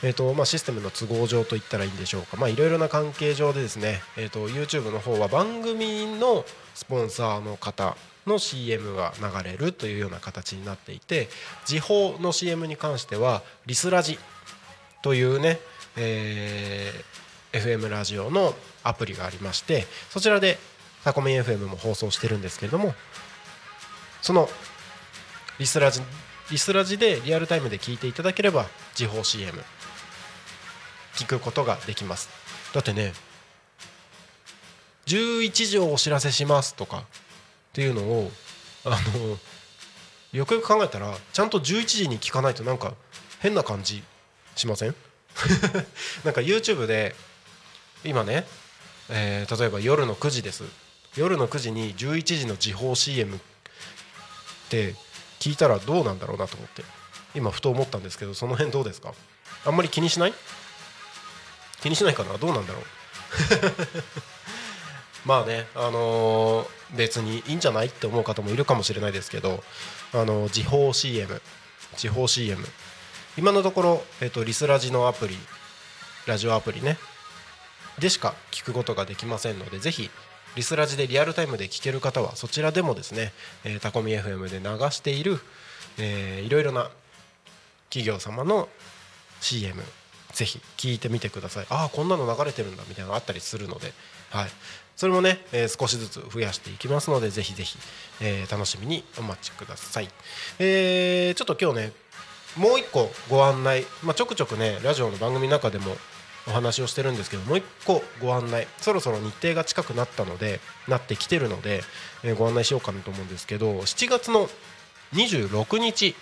[0.04, 2.38] えーとまあ、システムの都合上といったらいいんでしょうか。
[2.38, 11.30] まあいろいろな関係上でですね、えー、と YouTube の方は番組のスポンサーの方の CM が流れるというような形になっていて
[11.66, 14.20] 時報の CM に関してはリスラジ
[15.02, 15.60] というね、
[15.96, 20.58] えー FM ラジオのアプリがありましてそちらで
[21.04, 22.94] タコミン FM も放送してるんですけれども
[24.22, 24.50] その
[25.60, 26.02] リスラジ
[26.52, 29.62] リスラジでリアルタイムで聞いていただければ時報 CM
[31.16, 32.30] 聞くことができます。
[32.74, 33.14] だってね
[35.08, 37.02] 11時をお知らせしますとかっ
[37.74, 38.32] ていうのを
[38.86, 39.38] あの
[40.34, 42.94] よくよく考えたらちゃんと11時に聞かないとなんか
[43.40, 44.04] 変な感じ
[44.56, 44.96] しません？
[46.24, 47.16] なんか YouTube で
[48.04, 48.46] 今ね、
[49.10, 50.64] えー例えば夜の9時です。
[51.16, 53.40] 夜の9時に11時の時報 CM っ
[54.70, 54.94] て
[55.40, 56.84] 聞いたらどうなんだろうなと思って。
[57.36, 59.14] 今ふと思ったんですけどその辺どうですか？
[59.66, 60.34] あんまり気にしない？
[61.82, 62.38] 気にしないかな？
[62.38, 62.84] どうなんだろう？
[65.28, 69.62] まあねあのー別にいいんじゃないって思う方もいるかもしれないですけど
[70.14, 71.42] あの時報 CM
[71.98, 72.66] 時報 CM
[73.38, 75.38] 今のところ、えっとリスラジのアプリ
[76.28, 76.98] ラジオアプリね
[78.00, 80.10] でしか聞くことができませんのでぜひ
[80.58, 83.32] リスラジでリアルタイムで聞ける方はそちらでもですね、
[83.64, 85.40] えータコミ FM で流している、
[86.00, 86.90] えーいろいろな
[87.92, 88.68] 企業様の
[89.40, 89.84] CM
[90.34, 91.68] ぜひ聞いてみてください。
[91.70, 93.94] ああこんなの流れてるんだみたいなのあったりするので、
[94.32, 94.50] はい、
[94.96, 97.78] それもね、えー少しずつ増やしていきますのでぜひぜひ、
[98.20, 100.10] えー楽しみにお待ちください、
[100.58, 101.92] えーちょっと今日ね
[102.58, 105.96] もう一個ご案内、まあ、ちょくちょくねラジオの番組の中でも
[106.48, 111.82] お話をしてるんですけどもう一個ご案内そろそろ日程が近くなったのでなってきてるので、
[112.24, 114.50] えご案内しようかなと思うんですけど7月の
[115.14, 116.16] 26日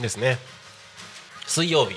[0.00, 0.38] ですね。
[1.46, 1.96] 水曜日、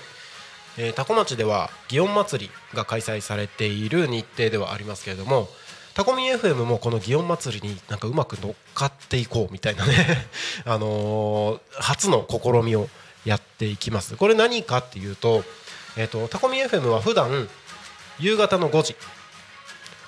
[0.78, 5.48] えー、タコ町では祇園祭が開催されている日程ではありますけれども
[5.94, 10.28] タコミ FM もこの祇園祭りになんかうまく乗っかっていこうみたいなね
[10.66, 12.90] あのー初の試みを
[13.26, 14.16] やっていきます。
[14.16, 15.44] これ何かっていうと,、
[16.00, 17.50] えー、とタコミ FM は普段
[18.20, 18.96] 夕方の5時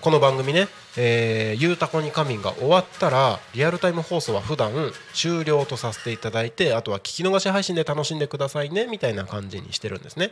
[0.01, 10.31] この番組ね「えー、ゆうたこに仮眠」が終わったらリアルタイム放送は普段終了とさせていただいてあとは聞き逃し配信で楽しんでくださいねみたいな感じにしてるんですね。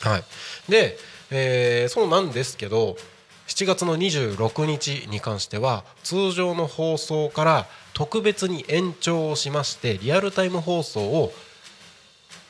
[0.00, 0.24] はい、
[0.68, 0.98] で、
[1.30, 2.96] えーそうなんですけど
[3.46, 11.32] 7月の26日に関しては通常の放送から特別に延長をしましてリアルタイム放送を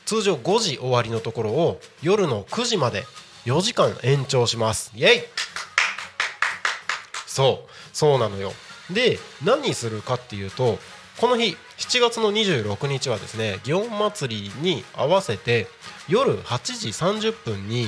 [0.05, 3.03] 通常5時終わりのところを夜の9時まで
[3.45, 4.91] 4時間延長します。
[4.95, 5.21] イエイ。
[7.25, 7.71] そう。
[7.91, 8.53] そうなのよ。
[8.91, 10.77] で何するかっていうと
[11.19, 15.67] この日7月の26日はですね祇園祭りに合わせて
[16.07, 16.89] 夜8時
[17.29, 17.87] 30分に、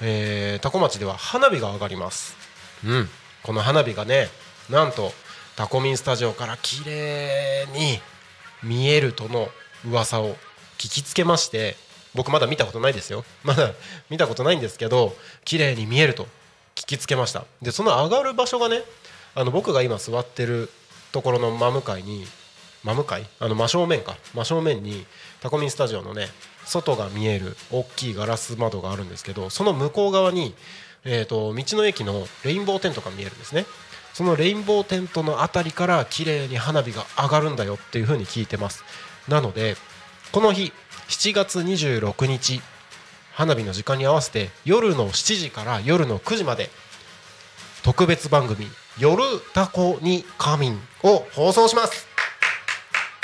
[0.00, 2.36] えー、タコ町では花火が上がります。
[2.84, 3.08] うん。
[3.42, 4.28] この花火がね
[4.70, 5.12] なんと
[5.56, 8.00] タコミンスタジオから綺麗に
[8.62, 9.48] 見えるとの
[9.86, 10.34] 噂を
[10.78, 11.76] 聞きつけまして
[12.14, 13.24] 僕まだ見たことないですよ。
[13.42, 13.72] まだ
[14.10, 16.24] 見たことないんですけど綺麗に見えると
[16.74, 17.44] 聞きつけました。
[17.62, 18.82] でその上がる場所がね
[19.34, 20.70] あの僕が今座ってる
[21.12, 22.26] ところの真向かいに
[22.84, 23.26] 真向かい？
[23.40, 24.16] あの真正面か。
[24.34, 25.06] 真正面に
[25.40, 26.28] タコミンスタジオのね
[26.66, 30.54] 外が見える大きいガラス窓があるんですけどその向こう側に、
[31.04, 33.66] えー、と道の駅のレインボーテントが見えるんですね。
[34.12, 38.84] そのレインボーテントの辺りから綺麗に花火が上がるんだよっていう風に聞いてます。
[39.26, 39.76] なので
[40.34, 40.72] この日
[41.06, 42.60] 7月26日
[43.34, 46.70] 花火の時間に合わせて夜の7時から夜の9時まで
[47.84, 48.66] 特別番組
[48.98, 52.08] 「夜たこに仮眠」を放送します。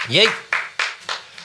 [0.08, 0.49] イエイ。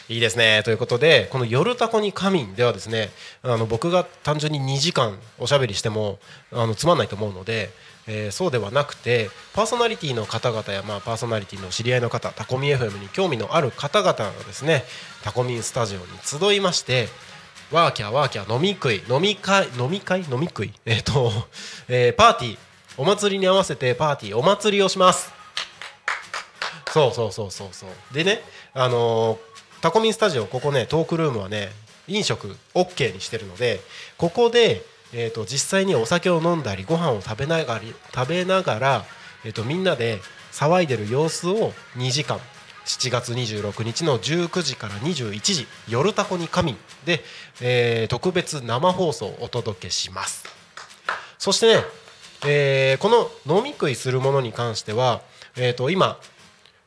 [0.08, 0.62] いいですね。
[0.64, 3.10] ということでこの「夜タコに仮眠」ではですね
[3.42, 6.20] あの僕が単純に2時間おしゃべりしても
[6.52, 7.72] あのつまんないと思うので、
[8.08, 14.84] えーそうではなくてパーソナリティの方々や、まあ、パーソナリティの知り合いの方タコミ FM に興味のある方々がですね
[15.24, 17.08] タコミンスタジオに集いまして
[17.72, 20.22] ワーキャーワーキャー飲み食い飲み会飲み会？
[20.30, 20.74] 飲み食い？
[20.86, 21.32] えっ、と、
[21.88, 22.58] えーパーティー
[22.98, 25.34] お祭りに合わせてパーティーお祭りをします。
[26.94, 27.90] そうそうそうそうそう。
[28.14, 28.42] でね
[28.74, 29.38] あの
[29.86, 31.70] タコミンスタジオここねトークルームはね
[32.08, 33.82] 飲食 OK にしてるので
[34.18, 34.82] ここで、
[35.14, 39.06] えー、と実際にお酒を飲んだりご飯を食べながら食べながら、
[39.44, 40.22] えー、とみんなで
[40.52, 42.40] 騒いでる様子を2時間
[42.86, 47.24] 7月26日の19時から21時「夜タコに仮眠で」
[47.62, 50.46] えー特別生放送をお届けします。
[51.38, 51.84] そしてね、
[52.48, 55.22] えーこの飲み食いするものに関しては、
[55.56, 56.20] えー、と今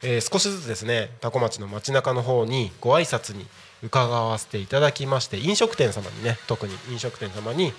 [0.02, 3.46] えー少しずつですね多古町の街中の方にご挨拶に
[3.82, 7.72] 伺わせていただきまして飲食店様にね特に飲食店様に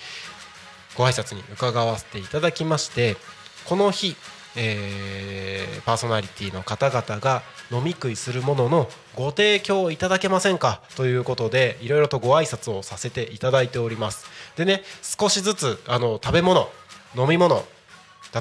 [0.98, 3.18] ご挨拶に伺わせていただきまして
[3.66, 4.16] この日、
[4.56, 10.82] えーパーソナリティの方々が飲み食いするもののご提供いただけませんか？
[10.96, 14.26] ということでいろいろとご挨拶をさせていただいております。
[14.56, 16.70] でね少しずつあの食べ物
[17.16, 17.64] 飲み物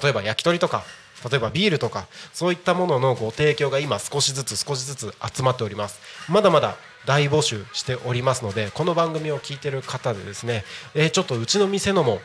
[0.03, 0.85] 例えば焼き鳥とか
[1.31, 6.01] 例えばビールとかそういったもののご提供が今少しずつ少しずつ集まっております。
[6.29, 6.77] まだまだ
[7.07, 12.21] 大募集しておりますのでこの番組を聞いてる方でですね、えーちょっとうちの店のも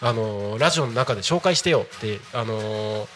[0.00, 3.06] あのーラジオの中で紹介してよって、あのー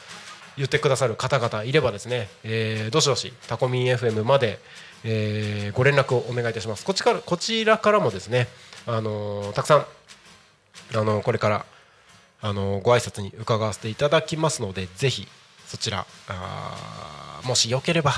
[0.57, 4.59] 言ってくださる方々いればですね、えーどしどしタコミン FM まで、
[5.05, 6.85] えーご連絡をお願いいたします。
[6.85, 8.49] こっちからこちらからもですね、
[8.87, 9.87] あのたくさん、
[10.95, 11.67] あのこれから
[12.40, 15.27] あのご挨拶に伺わせていただきますのでぜひ
[15.66, 18.12] そちらあもしよければ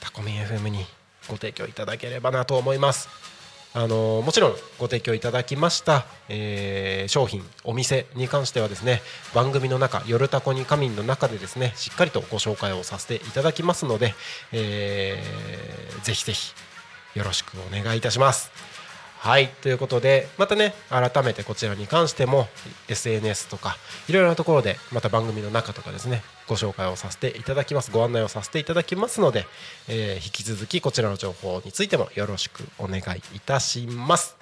[0.00, 0.84] タコミン FM に
[1.28, 3.08] ご提供いただければなと思います。
[3.74, 9.00] あのもちろんご提供いただきました、えー商品お店に関してはですね
[9.34, 14.14] 番組の中「夜タコに仮眠」の中でですねしっかりとご紹介をさせていただきますので、
[14.52, 16.52] えーぜひぜひ
[17.14, 18.71] よろしくお願いいたします。
[19.22, 22.48] はいということでまたね改めてこちらに関しても
[22.88, 23.76] SNS とか
[24.08, 29.46] いろいろなところでまた番組の中とかですねご紹介をさせていただきますご案内をさせていただきますので、
[29.88, 33.02] えー引き続きこちらの情報についてもよろしくお願い
[33.36, 34.34] いたします。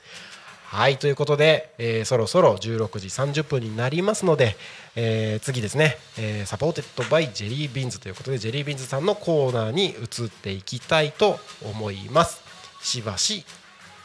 [0.64, 4.56] はいということで、えーそろそろ16時30分になりますので、
[4.96, 12.40] えー次ですね、えー supported by ジェリービーンズということでジェリービーンズさんのコーナーに移っていきたいと思います。
[12.80, 13.44] しばし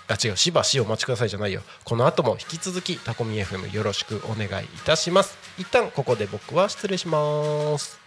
[0.07, 1.61] あ違うしばしお待ちくださいじゃないよ。
[1.83, 5.35] この後も引き続きタコミ FM よろしくお願いいたします。
[5.57, 7.99] 一旦ここで僕は失礼します。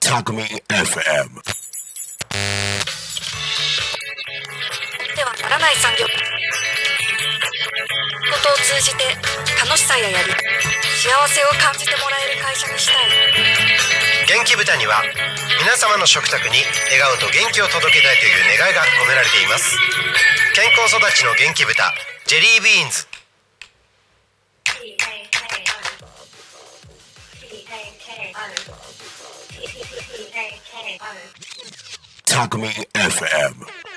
[0.00, 0.54] タコミ FM
[5.16, 6.37] ではならない産業
[8.30, 9.04] ことを通じて
[9.60, 10.32] 楽しさややり
[10.98, 12.96] 幸せを感じてもらえる会社にしたい。
[14.28, 15.02] 元気豚には
[15.60, 16.58] 皆様の食卓に
[16.90, 19.76] 笑顔と元気を届けたいという願いが込められています。
[20.54, 21.92] 健康育ちの元気豚
[22.26, 23.06] ジェリービーンズ。
[32.26, 33.87] タコミ FM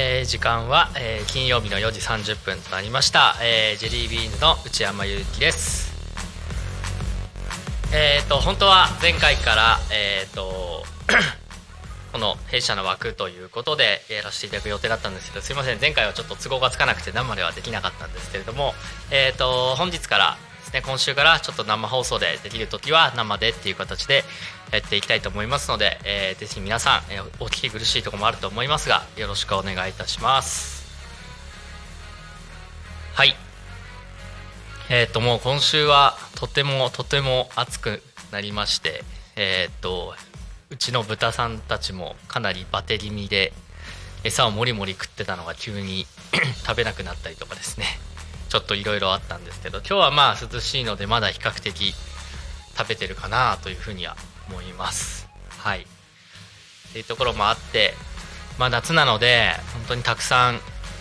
[0.00, 5.92] えー時間は、えー金曜日の4時30分となりました、えージェリービーンズの内山裕樹です。
[7.92, 10.84] えっ、と本当は前回からえっ、と
[12.12, 15.80] この弊社の枠ということでやらせていただく予定だったんですけどすいません。
[15.80, 18.74] 前回はちょっと都合がつかなくて生ではできなかったんですけれども
[19.10, 20.82] えっ、と本日からですね。
[20.82, 24.24] 今週からちょっと生放送でできる時は生でっていう形で
[24.70, 30.86] やっていきたいと思いますので、えーぜひ皆さん、えーお聞き苦しいところもあると思いますがよろしくお願いいたします。
[33.14, 33.34] はい。
[34.90, 39.04] えっ、ともう今週はとてもとても暑くなりまして
[39.36, 40.14] えっ、と
[40.70, 43.52] うちの豚さんたちもかなりバテ気味で
[44.24, 46.06] 餌をもりもり食ってたのが急に
[46.66, 47.98] 食べなくなったりとかですね。
[48.48, 51.94] ちょっといろいろあったんですけど今日はまあ涼しいのでまだ比較的
[52.76, 54.16] 食べてるかなというふうには
[54.48, 55.28] 思います。
[55.48, 55.80] はい。
[55.80, 57.94] っていうところもあって
[58.58, 60.60] まあ夏なので本当にたくさん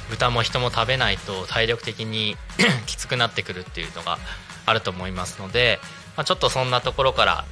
[0.10, 2.36] 豚も人も食べないと体力的に
[2.86, 4.20] きつくなってくるっていうのが
[4.66, 5.80] あると思いますので、
[6.16, 7.46] まあ、ちょっとそんなところから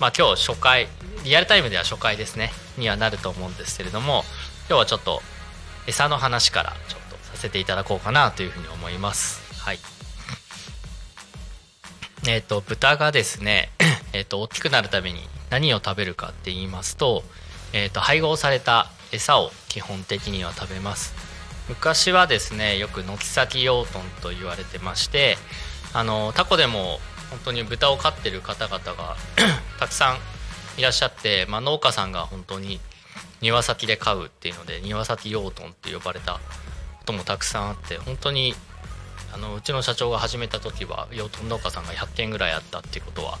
[0.00, 0.88] まあ今日初回
[1.24, 4.24] リアルタイムでは初回ですねにはなると思うんですけれども
[4.68, 5.22] 今日はちょっと
[5.86, 9.37] 餌の話からちょっとさせていただこうかなというふうに思います。
[9.58, 9.78] はい。
[12.26, 13.70] えっ、と豚がですね
[14.12, 17.24] えっと大きくなるために何を食べるかって言いますと,、
[17.72, 21.14] えー、と配合された餌を基本的には食べます。
[21.68, 25.36] 昔はですねよく軒先養豚と言われてまして
[25.92, 26.98] あのタコでも
[27.30, 29.16] 本当に豚を飼ってる方々が
[29.78, 30.18] たくさん
[30.78, 32.80] いらっしゃって、まあ、農家さんが本当に
[33.40, 36.40] 庭先で飼うっていうので庭先養豚って呼ばれたこ
[37.04, 38.54] ともたくさんあって本当に
[39.32, 43.38] あのうちの社長が始めた時は養豚農家さんが100件ぐらいあったっていうことは、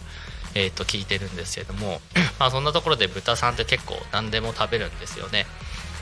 [0.54, 2.00] えー、と聞いてるんですけども
[2.38, 5.46] まあそんなところで豚さんって結構何でも食べるんですよね。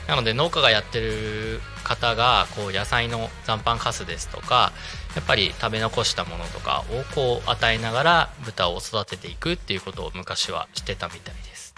[0.07, 4.71] なので農家がやってる方がこう野菜の残飯カスですとか
[5.15, 11.75] やっぱり食べ残したものとかをこう与えながら豚を育てていくっていうことを昔はしてたみたいです。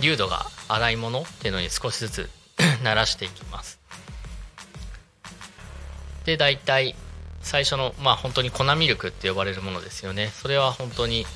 [0.00, 2.30] 流度が粗いものっていうのに少しずつ
[2.82, 3.78] 慣らしていきます。
[6.24, 6.94] で大体
[7.42, 10.32] 最初のまあ本当に粉ミルクって呼ばれるものですよね。
[10.40, 11.26] それは本当に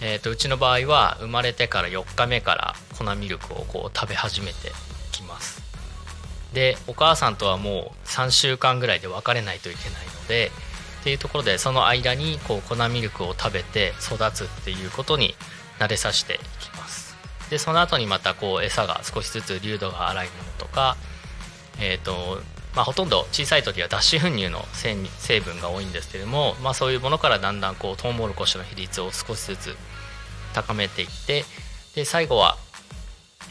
[0.00, 4.72] えー、とうちの場合は生まれてから4日目から粉ミルクをこう食べ始めて
[5.12, 5.62] きます。
[6.52, 10.52] でお母さんとはもう3週間ぐらいで別れないといけないので
[11.00, 15.34] っていうところでその間にこう粉ミルクを食べて育つっていうことに
[15.78, 16.73] 慣れさせていきます
[17.50, 20.96] でその後にまたこう餌が少しずつ流度が荒いものとか
[21.80, 22.40] えっ、と
[22.74, 29.76] まあ、ほとんど小さい時は脱脂粉乳の成分が多いんですけども、まあ、そういうものからだんだんこうトウモロコシの比率を少しずつ
[30.54, 31.44] 高めていって
[31.94, 32.56] で最後は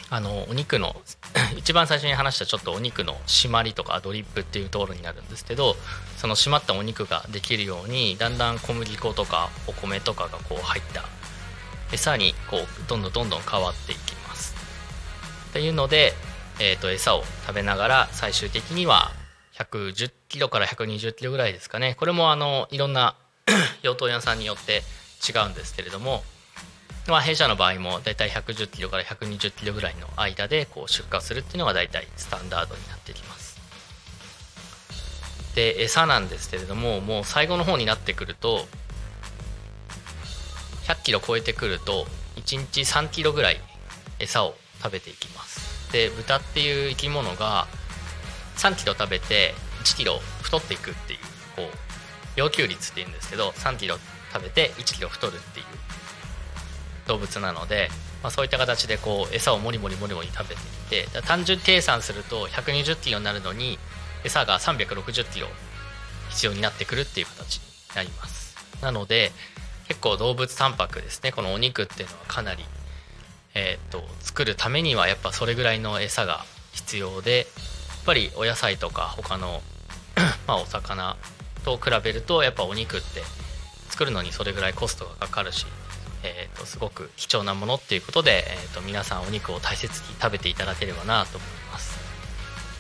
[0.10, 0.96] あのお肉の
[1.58, 5.78] 一番最初に話したちょっとお肉の締まりとかドリップっていうところになるんですけど
[6.18, 11.06] その締まったお肉ができるようにだんだん小麦粉とかお米とかがこう入った
[11.94, 14.56] 餌にこうどんどんどんどん変わっていきます。
[15.50, 16.14] っていうので
[16.60, 19.12] えー、と餌を食べながら最終的には
[19.56, 23.16] 110キロから120キロぐらいですかねこれもあのいろんな
[23.82, 24.82] 養豚屋さんによって
[25.28, 26.24] 違うんですけれども、
[27.08, 33.54] まあ、弊社の場合もだいたい110キロから120キロぐらいの間でこう出荷するっていうのがだいたいスタンダードになってきます
[35.56, 38.66] で餌なんですけれどももう最後の方になってくると
[40.88, 42.05] 100キロ超えてくると
[42.36, 43.59] 1日3キロぐらい
[44.19, 45.91] 餌を食べていきます。
[45.91, 47.67] で豚っていう生き物が
[48.57, 49.53] 3キロ食べて
[49.84, 51.19] 1キロ太っていくっていう
[51.55, 51.65] こう
[52.36, 53.97] 要求率っていうんですけど3キロ
[54.34, 55.65] 食べて1キロ太るっていう
[57.07, 57.89] 動物なので、
[58.23, 60.61] まあ、そういった形でこう餌をもりもりもりもり食べて
[60.97, 63.77] いて単純計算すると120キロになるのに
[64.23, 65.47] 餌が360キロ
[66.29, 67.63] 必要になってくるっていう形に
[67.95, 68.55] なります。
[68.81, 69.31] なので
[69.88, 71.31] 結構動物タンパクですね。
[71.31, 72.63] このお肉っていうのはかなり
[73.55, 79.61] えー、と作るためにはやっぱそれぐらいの餌が必要でやっぱりお野菜とか他の
[80.47, 81.15] まお魚
[81.63, 83.21] と比べるとやっぱお肉って
[83.89, 85.65] 作るのにそれぐらいコストがかかるし、
[86.23, 92.01] えー、とすごく貴重なものっていうことで、えー、と皆さんお肉を大切に食べていただければなと思います。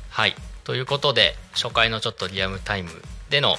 [0.09, 0.35] はい。
[0.63, 2.89] ということで初回のちょっとリアルタイム
[3.29, 3.57] での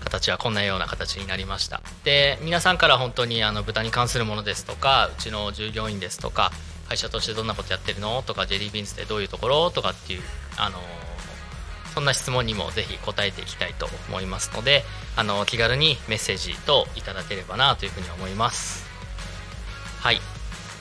[0.00, 1.80] 形はこんなような形になりました。
[2.04, 6.52] で皆さんから本当にあの豚に関するものですとかうちの従業員ですとか
[6.88, 8.22] 会社としてどんなことやってるの？
[8.22, 9.70] とかジェリービーンズでどういうところ？
[9.70, 10.22] とかっていう
[10.56, 10.78] あの
[11.94, 14.84] そんな質問にもぜひ答えていきたいと思いますので
[15.16, 18.86] あの気軽にメッセージといただければなというふうに思います。
[20.00, 20.20] はい。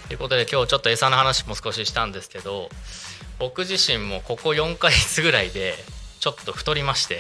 [0.08, 2.70] ということで今日ちょっと餌の話も少ししたんですけど
[3.40, 5.76] 僕自身もここ4ヶ月ぐらいで
[6.20, 7.20] ちょっと太りまして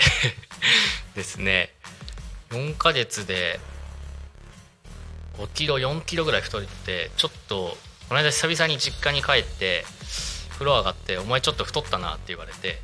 [1.15, 1.73] ですね。
[2.49, 3.59] 4ヶ月で
[5.37, 9.85] 5キロ4キロぐらい太ってちょっとこの間久々に実家に帰って
[10.53, 12.81] 風呂上がって「お前ちょっと太ったな」って言われて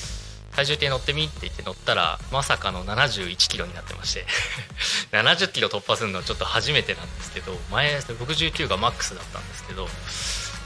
[0.54, 4.26] 「体重計乗ってみ」って言って乗ったらまさかの71キロになってまして
[5.12, 9.88] 70キロ突破するのはちょっと初めてなんですけど前69がマックスだったんですけど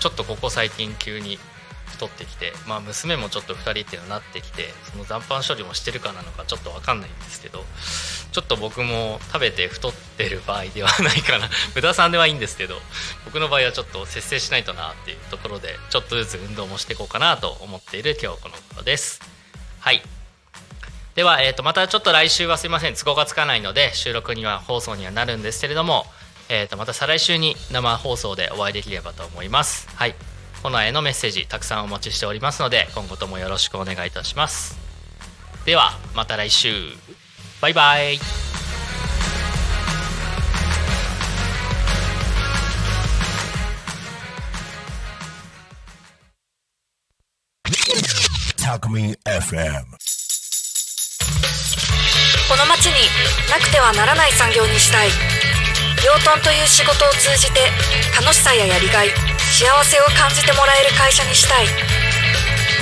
[0.00, 1.38] ちょっとここ最近急に
[1.90, 7.64] 太ってきて、まあ、娘もちょっと2人っていうのになってきてその残飯処理もしてるかなのかちょっと分かんないんですけど
[8.32, 11.48] ちょっと僕も食べて太ってる場合ではないかな。
[11.74, 12.80] 豚さんではいいんですけど
[13.24, 19.20] 僕の場合はちょっと節制しないとなっていうところでちょっとずつ運動もしていこうかなと思っている今日この頃です。
[19.80, 20.02] はい。
[21.14, 22.94] では、えー、とまたちょっと来週はすいません。
[22.94, 26.06] 都合がつかないので収録には放送にはなるんですけれども、
[26.48, 29.88] えー、とまた再来週に生放送でお会いできればと思います。
[29.96, 30.14] はい。
[30.62, 34.78] コーナーへのメッセージたくさんお待ちしておりますので今後ともよろしくお願いいたします。
[35.64, 36.92] ではまた来週。
[37.62, 38.24] バイバイ.こ
[52.56, 52.92] の町に
[53.50, 55.08] なくてはならない産業にしたい。
[56.04, 57.60] 養豚という仕事を通じて
[58.20, 59.08] 楽しさややりがい
[59.60, 61.66] 幸せを感じてもらえる会社にしたい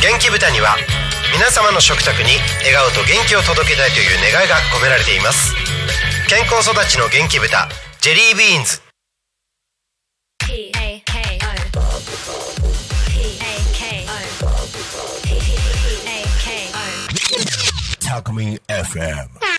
[0.01, 0.77] 元気豚には
[1.35, 5.53] 皆様の食卓に笑顔と元気を届けたいという願いが込められています
[6.29, 7.67] 健康育ちの元気豚
[8.01, 8.81] ジェリービーンズ
[10.47, 11.91] P A K O.
[13.11, 14.15] P A K O.
[15.27, 15.35] P
[16.07, 18.23] A K O.
[18.23, 19.58] Talk Me FM.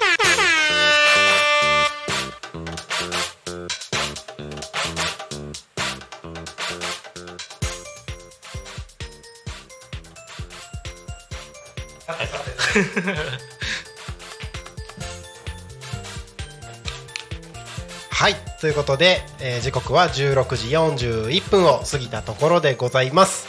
[18.12, 23.48] はいということで、えー時刻は16時41分を過ぎたところでございます。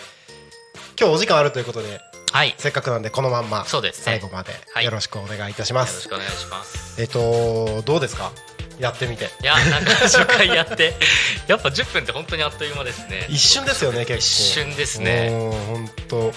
[0.99, 2.01] 今日お時間あるということで
[2.33, 2.51] はい。
[2.51, 4.85] よせっかくなんでこのまんま最後まではい。
[4.85, 7.01] よろしくお願いいたします、ろしくお願いします。
[7.01, 8.31] えっ、とどうですか？
[8.79, 9.25] やってみて。
[9.43, 10.95] いやなんか初回やって。
[11.49, 13.27] やっぱ10分って本当にあっという間ですね。
[13.29, 14.17] 一瞬ですよね結構。
[14.19, 15.31] 一瞬ですね。
[15.31, 16.33] 本当。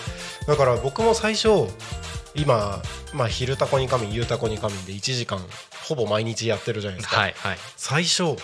[0.47, 1.67] だから僕も最初
[2.35, 2.81] 今
[3.13, 5.39] まあ昼タコに仮眠夕タコに仮眠で1時間
[5.87, 7.57] ほぼ毎日やってるじゃないですか、はいはい。
[7.77, 8.35] 最初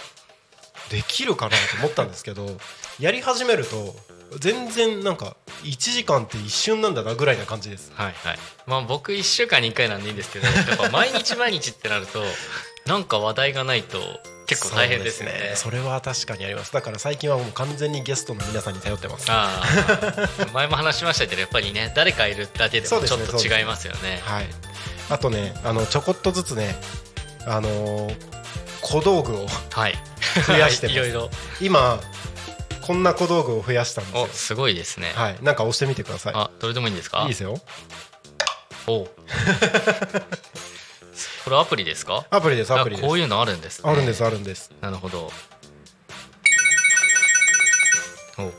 [0.90, 2.58] できるかなと思ったんですけど
[3.00, 3.96] やり始めると
[4.40, 7.92] 全然なんか1時間って一瞬なんだなぐらいな感じです。
[7.96, 8.40] はいはい。
[8.68, 12.24] まあ僕1週間に1回なんでいいんですけどやっぱ毎日毎日ってなると
[12.86, 14.00] なんか話題がないと
[14.50, 15.54] 結構大変ですよね。
[15.56, 16.74] それは確かにあります。
[16.74, 19.26] だから最近はもう完全にゲストの皆さんに頼ってます。
[19.30, 20.48] ああ。
[20.54, 24.20] 前も話しましたけどやっぱりね誰かいるだけでもちょっと違いますよね。
[24.26, 24.48] はい。
[25.10, 26.76] あとねあのちょこっとずつね
[27.46, 28.16] あのー
[28.82, 29.96] 小道具をはい。
[30.48, 30.98] 増やしてます。
[31.00, 31.30] いろいろ
[31.62, 32.00] 今
[32.82, 35.10] こんな小道具を増やしたんおですすごいですね。
[35.10, 35.38] よはい。
[35.42, 36.34] なんか押してみてください。
[36.36, 37.22] あどれでもいいんですか？
[37.24, 37.60] いいですよ。
[38.88, 39.08] お
[41.50, 42.26] これアプリですか？
[42.30, 43.06] アプリですアプリです。
[43.06, 43.90] あこういうのあるんですね。
[43.90, 44.72] あるんですあるんです。
[44.82, 45.32] なるほど。
[48.38, 48.52] お。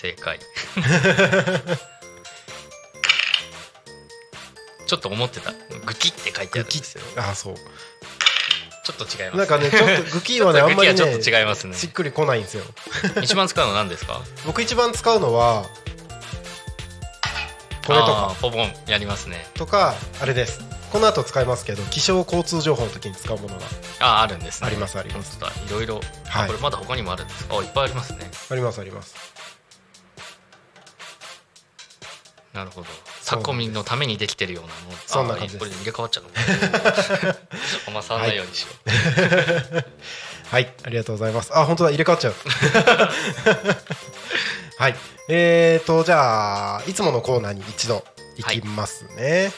[0.00, 0.38] 正解。
[4.86, 5.52] ちょっと思ってた。
[5.52, 7.02] グキって書いてあるんですよ。
[7.16, 7.54] あそう。
[8.84, 9.36] ちょっと違います。
[9.38, 11.74] なんかねちょっとグキーはね あんまりねちょっと違いますね。
[11.76, 12.64] しっくりこないんですよ。
[13.22, 14.20] 一番使うの何ですか？
[14.44, 15.64] 僕一番使うのは
[17.86, 19.46] これとかポポンやりますね。
[19.54, 20.60] とかあれです
[20.94, 23.62] この後使いますけど気象交通情報の時に使うものが
[24.00, 24.68] あーあるんですね。
[24.68, 25.36] ありますあります。
[25.66, 26.00] いろいろは
[26.42, 26.44] い。
[26.44, 27.58] あこれまだ他にもあるんですか？
[27.58, 28.30] あいっぱいありますね。
[28.50, 29.16] ありますあります。
[32.52, 32.86] なるほど。
[32.86, 33.26] そうなんです。
[33.30, 34.98] タコミンのためにできてるようなもの。
[35.04, 36.30] そんな感じこれ入れ替わっちゃう の
[37.88, 38.90] あんま触らないようにしよう、
[40.54, 41.50] はいありがとうございます。
[41.52, 42.34] あ本当だ入れ替わっちゃう。
[44.78, 44.94] はい。
[45.28, 48.04] えーとじゃあいつものコーナーに一度
[48.36, 49.50] 行きますね、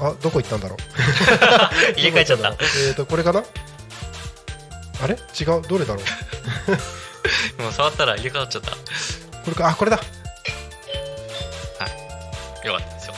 [0.00, 0.78] あどこ行ったんだろう？
[1.98, 2.48] 入れ替えちゃった。
[2.50, 3.42] えーとこれかな？
[5.02, 5.14] あれ？
[5.38, 5.62] 違う？
[5.62, 6.00] どれだろ
[7.58, 7.62] う？
[7.62, 8.70] もう触ったら入れ替わっちゃった。
[8.72, 8.76] こ
[9.48, 9.68] れか？
[9.68, 9.96] あこれだ。
[9.96, 10.02] よ
[12.72, 13.14] かったですよ。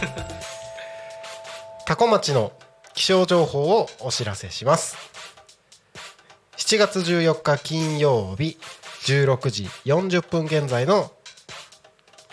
[1.86, 2.52] 多古町の
[2.94, 4.96] 気象情報をお知らせします。
[6.56, 8.58] 7月14日金曜日
[9.04, 11.10] 16時40分現在の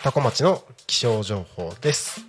[0.02, 2.20] 多古町の気象情報です、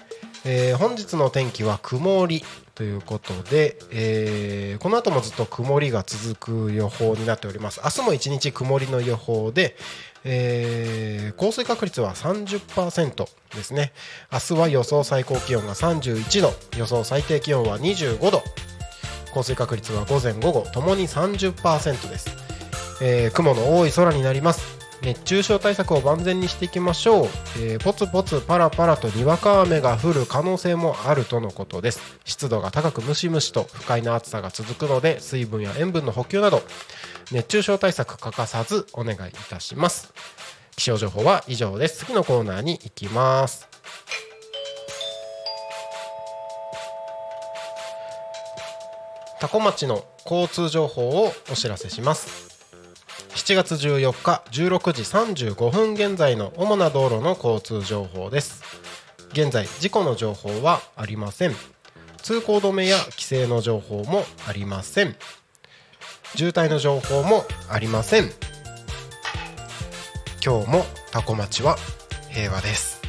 [0.45, 2.43] えー本日の天気は曇り
[2.75, 7.81] ということで、えーこの後もずっと曇りが続く予報になっております。
[7.83, 9.75] 明日も一日曇りの予報で、
[10.23, 13.91] えー降水確率は30%ですね。
[14.31, 16.53] 明日は予想最高気温が31度。
[16.77, 18.41] 予想最低気温は25度。
[19.33, 22.29] 降水確率は午前午後ともに30%です、
[23.01, 24.78] え雲の多い空になります。
[25.01, 27.25] 熱中症対策を万全にしていきましょう、
[27.59, 32.19] えーポツポツパラパラとにわか雨が降る可能性もあるとのことです。
[32.25, 36.61] 湿度が高くムシムシと不快な暑さが続くので水分や塩分の補給など
[37.31, 40.13] 熱中症対策欠かさずお願いいたします。
[40.75, 42.05] 気象情報は以上です。
[42.05, 43.67] 次のコーナーに行きます。
[49.39, 52.48] 多古町の交通情報をお知らせします。
[53.29, 55.01] 7月14日16時
[55.53, 58.63] 35分現在の主な道路の交通情報です。
[59.31, 61.53] 現在事故の情報はありません。
[62.21, 65.15] 通行止めや規制の情報もありません。
[66.35, 68.31] 渋滞の情報もありません。
[70.43, 71.77] 今日もタコ町は
[72.29, 72.99] 平和です。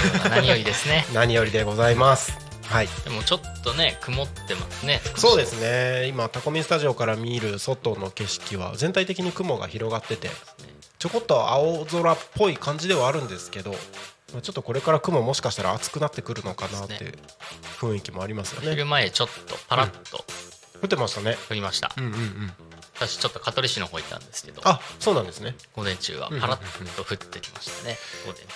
[0.30, 1.06] 何よりですね。
[1.12, 2.39] 何よりでございます
[2.70, 2.88] はい。
[3.02, 6.06] でもちょっとね曇ってますねそうですね。
[6.06, 10.30] 今タコミンスタジオから見る外の景色は全体的に雲が広がってて
[11.00, 13.72] ちょこっと青空っぽい感じではあるんですけど
[14.32, 17.14] まあちょっとこれから雲もしかしたら暑くなってくるのかなっていう
[17.80, 18.70] 雰囲気もありますよね。
[18.70, 20.24] 昼前ちょっとパラッと
[20.80, 21.36] 降ってましたね。
[21.50, 22.52] 降りました、うんうんうん。
[22.94, 25.56] 私ちょっと香取市の方行ったんですけどあそうなんですね。
[25.74, 27.96] 午前中はパラッと降ってきましたね
[28.26, 28.46] 午前中。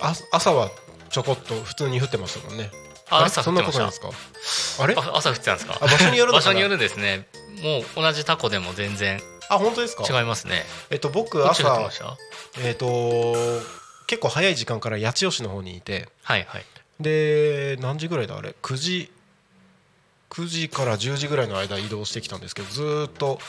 [0.00, 0.70] あ朝は
[1.10, 2.70] ちょこっと普通に降ってましたもんね。
[2.72, 4.82] れあ朝降ってました。
[4.82, 4.94] あれ？
[4.96, 5.76] あ朝降ってたんですか？
[5.80, 7.26] あ場所による場所によるんですね。
[7.62, 10.04] もう同じタコでも全然あ本当ですか？
[10.08, 10.64] 違いますね。
[10.90, 11.88] えっと僕朝
[12.62, 13.34] えっと
[14.06, 16.08] 結構早い時間から八千代市の方にいて。
[16.22, 16.64] はいはい。
[17.00, 19.10] で何時ぐらいだあれ？9時
[20.30, 23.40] 9時から10時ぐらいの間移動してきたんですけどずーっと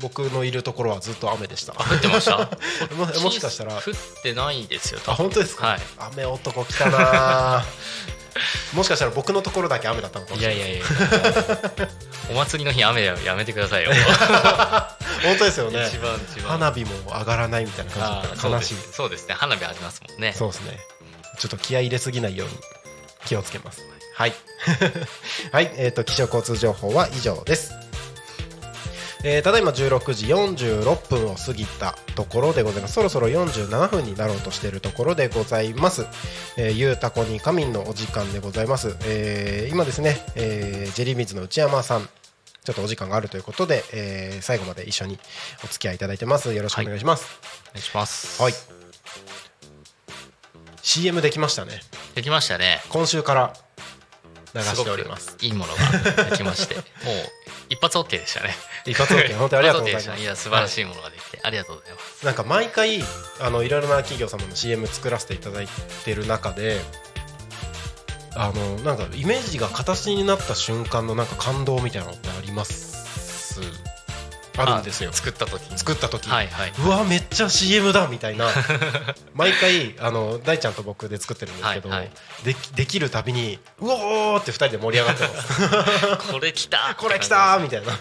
[0.00, 1.74] 僕のいるところはずっと雨でした。
[1.76, 2.36] あ降ってました？
[2.96, 3.74] ももしかしたら。
[3.76, 3.82] 降っ
[4.22, 5.80] てないですよ多あ分本当ですか、はい。
[5.98, 7.64] 雨男来たな
[8.72, 10.56] もしかしたら僕のところだけ雨だったのかもしれない。
[10.56, 10.86] いやいやいや。
[12.30, 13.90] お祭りの日雨ややめてくださいよ。
[15.22, 15.86] 本当ですよね。
[15.86, 16.52] 一番一番。
[16.52, 18.74] 花火も上がらないみたいな感じで悲しい。
[18.74, 18.92] す。
[18.92, 19.34] そうですね。
[19.34, 20.34] 花火ありますもんね。
[20.36, 20.78] そうですね。
[21.38, 22.54] ちょっと気合い入れすぎないように
[23.26, 23.82] 気をつけます。
[24.14, 24.34] はい。
[25.52, 25.72] はい。
[25.76, 27.72] えっ、と気象交通情報は以上です
[29.24, 32.94] えーただいま16時46分を過ぎたところでございます。
[32.94, 36.06] そろそろ47分になろうとしているところでございます、
[36.56, 42.08] えー、ゆうたこに仮眠のお時間でございます、えー今ですね、えージェリーミーズの内山さん。
[42.64, 45.18] ちょっとお時間があるということで、えー最後まで一緒に
[45.64, 46.52] お付き合いいただいてます。
[46.52, 47.40] よろしくお願いします。
[47.70, 48.40] お願いします。
[48.42, 48.54] はい。
[50.82, 51.80] CM できましたね。
[52.14, 52.80] できましたね。
[52.88, 53.52] 今週から
[54.54, 55.36] 流しております。
[55.40, 55.72] いいもの
[56.16, 56.74] ができまして。
[56.76, 56.84] もう
[57.70, 58.54] 一発 OK でしたね。
[58.84, 60.20] 一発 OK 本当にありがとうございます。
[60.20, 62.26] いや素晴らしいものができて、ありがとうございます。
[62.26, 63.02] なんか毎回
[63.40, 65.68] あのいろいろな企業様の CM 作らせていただい
[66.04, 66.80] てる中で
[68.34, 73.60] あのなんかイメージが形になった瞬間のなんか感動みたいなのってあります？
[74.56, 75.10] あるんですよ。
[75.10, 75.78] あ作った時に。
[75.78, 76.72] 作った時、はいはい。
[76.78, 78.48] うわめっちゃ CM だみたいな。
[79.34, 82.10] 毎回あの大ちゃんと僕で作ってるんですけど、はいはい。
[82.44, 86.32] できできるたびにうおーって2人で盛り上がってます。
[86.32, 87.92] これ来たこれ来たーみたいな。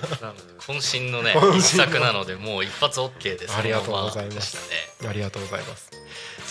[0.60, 4.52] 渾身のね一作なのでもう一発 OK ですありがとうございます。
[4.52, 5.90] そのままでありがとうございます。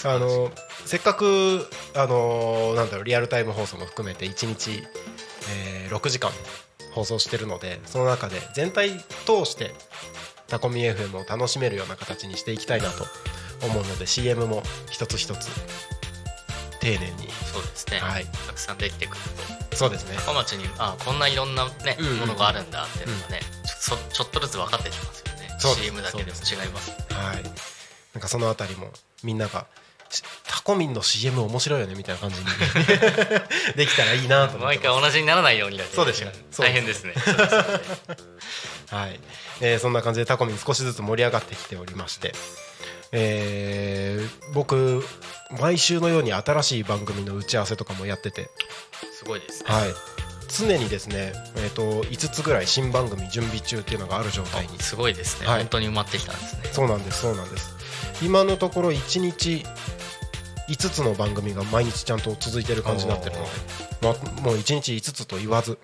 [0.04, 0.50] あの
[0.86, 4.82] せっかくあのなんだろうリアルタイム放送も含めて1日、
[5.50, 6.30] えー6時間
[6.92, 9.72] 放送してるのでその中で全体通して
[10.48, 13.04] タコミ FM を楽しめるような形にしていきたいなと
[13.62, 15.48] 思うので CM も一つ一つ
[16.80, 17.28] 丁寧に。
[17.52, 18.24] そうですね、はい。
[18.46, 19.22] たくさんできてくる
[19.70, 20.16] とそうですね。
[20.26, 22.16] 高町にあこんないろんなね、うんうん。
[22.20, 25.48] ものがあるんだっていうのがね、ちょそちょっとずつ分かってきますよね。
[25.58, 26.90] CM だけでも違います。
[27.12, 27.42] はい。
[28.14, 28.90] なんかそのあたりも
[29.22, 29.79] みんながし
[30.46, 32.46] タコミンの CM 面白いよねみたいな感じに。
[33.76, 35.94] できたらいいなと思って毎回同じにならないようにだけ。
[35.94, 36.30] そうですよ。
[36.58, 37.14] 大変ですね。
[38.90, 39.20] はい、
[39.60, 42.34] えーそんな感じでタコミン少しずつ盛り上がってきておりまして、
[43.12, 45.04] えー僕
[45.58, 48.50] 毎週のように新しい番組の打ち合わせとかもやってて、
[49.16, 49.70] すごいですね。
[49.72, 49.94] はい、
[50.48, 54.78] 常にですね、えー、と5つぐらい新番組準備中っていうのがある状態に。
[54.80, 55.58] すごいですね、はい。
[55.60, 56.62] 本当に埋まってきたんですね。
[56.72, 57.74] そうなんですそうなんです。
[58.22, 59.64] 今のところ1日
[60.70, 63.48] 5つの番組が毎日ちゃんと続いてる感じになってるので、
[64.02, 65.78] まあ、もう1日5つと言わず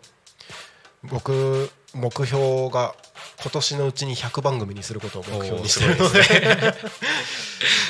[1.03, 2.95] 僕目標が
[3.43, 6.23] 今年のうちに100番組にすることを目標にしてるので。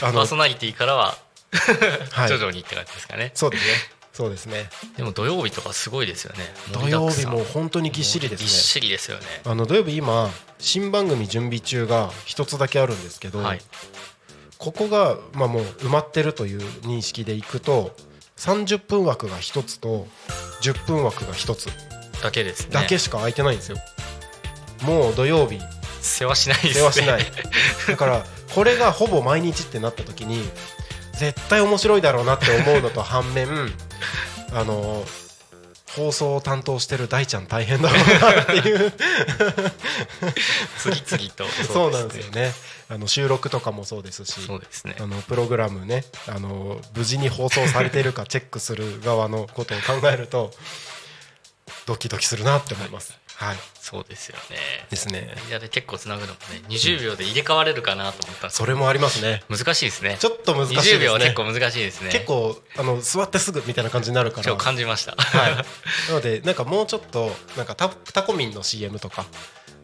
[0.01, 1.17] パーソナリティからは
[2.11, 2.29] はい。
[2.29, 3.73] 徐々にって感じですかね、そうですね。
[4.13, 4.71] そうですね。
[4.97, 6.45] でも土曜日とかすごいですよね。
[6.73, 8.47] 土曜日も本当にぎっしりですね。
[8.47, 9.25] ぎっしりですよね。
[9.45, 13.61] あの土曜日今新番組準備中が一つだけあるんですけど、はい
[14.59, 17.95] ここが、まあ、もう埋まってるという認識でいくと
[18.37, 20.07] 30分枠が1つと
[20.63, 21.69] 10分枠が1つ
[22.23, 22.73] だけですね。
[22.73, 23.77] だけしか空いてないんですよ、
[24.83, 25.61] もう土曜日。
[26.01, 26.75] 世話しないですね。
[26.75, 27.27] 世話しない。
[27.89, 30.49] だからこれがほぼ毎日ってなった時に
[31.19, 33.49] 絶対面白いだろうなって思うのと反面
[34.53, 35.05] あの
[35.95, 38.93] 放送を担当してる大ちゃん大変だろうなっていう。
[40.79, 41.45] 次々と。
[41.73, 42.55] そうなんですよね
[42.89, 44.97] あの収録とかもそうですしそうですね。
[45.01, 50.53] あのプログラムねあの無事に放送されているか チェックする側のことを考えると
[51.87, 53.19] ドキドキするなって思います。
[53.37, 53.57] はい。
[53.81, 54.57] そうですよね。
[54.89, 55.35] ですね。
[55.51, 59.43] 間で結構つなぐのもね20秒で入れ替われるかなと思ったそれもありますね。
[59.51, 60.17] 難しいですね。
[60.19, 60.97] ちょっと難しいですね。
[60.97, 62.11] 20秒は結構難しいですね。
[62.11, 64.45] 結構あの座ってすぐみたいな感じになるから。
[64.47, 65.17] 今日感じました。
[65.17, 65.55] はい。
[65.55, 65.65] な
[66.15, 69.27] のでなんかもうちょっとなんかタタコミンの CM とか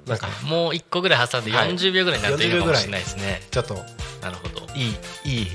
[0.06, 1.74] なんかもう一個ぐらい挟んではい。
[1.74, 3.40] 40秒ぐらいになるといいのかもしれないですね。
[3.50, 3.74] ちょっと。
[4.20, 4.66] なるほど。
[4.74, 4.88] い
[5.24, 5.46] いいい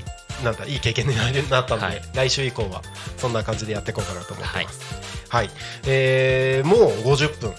[0.44, 1.16] なんだいい経験に
[1.50, 2.02] なったので、はい。
[2.14, 2.82] 来週以降は
[3.16, 5.08] そんな感じでやっていこうかなと思ってます。
[5.28, 5.50] はい、
[5.86, 7.52] えーもう50分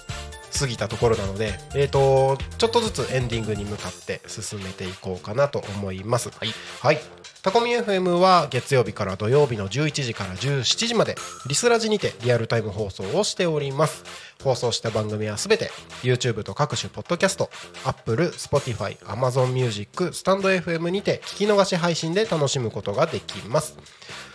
[0.60, 6.30] 過ぎたところなので、えー、とちょっとずつエンディングに向かって進めていこうかなと思います。
[6.30, 6.50] はい。
[6.82, 7.00] はい。
[7.42, 11.16] タコミ FM は月曜日から土曜日の11時から17時まで
[11.48, 14.04] リスラジにてリアルタイム放送をしております。
[14.44, 15.72] 放送した番組はすべて
[16.04, 17.50] YouTube と各種ポッドキャスト
[17.86, 23.78] Apple、Spotify、Amazon Music、スタンド FM にて聞き逃し配信で楽しむことができます。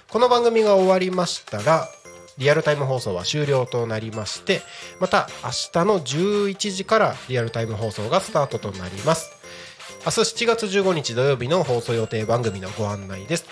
[0.08, 1.88] この番組が終わりましたら
[2.38, 4.62] リアルタイム放送は終了となりまして
[5.00, 9.30] また明日の11時からリアルタイム放送がスタートとなります。
[10.06, 13.46] 明日7月15日土曜日の放送予定番組のご案内です。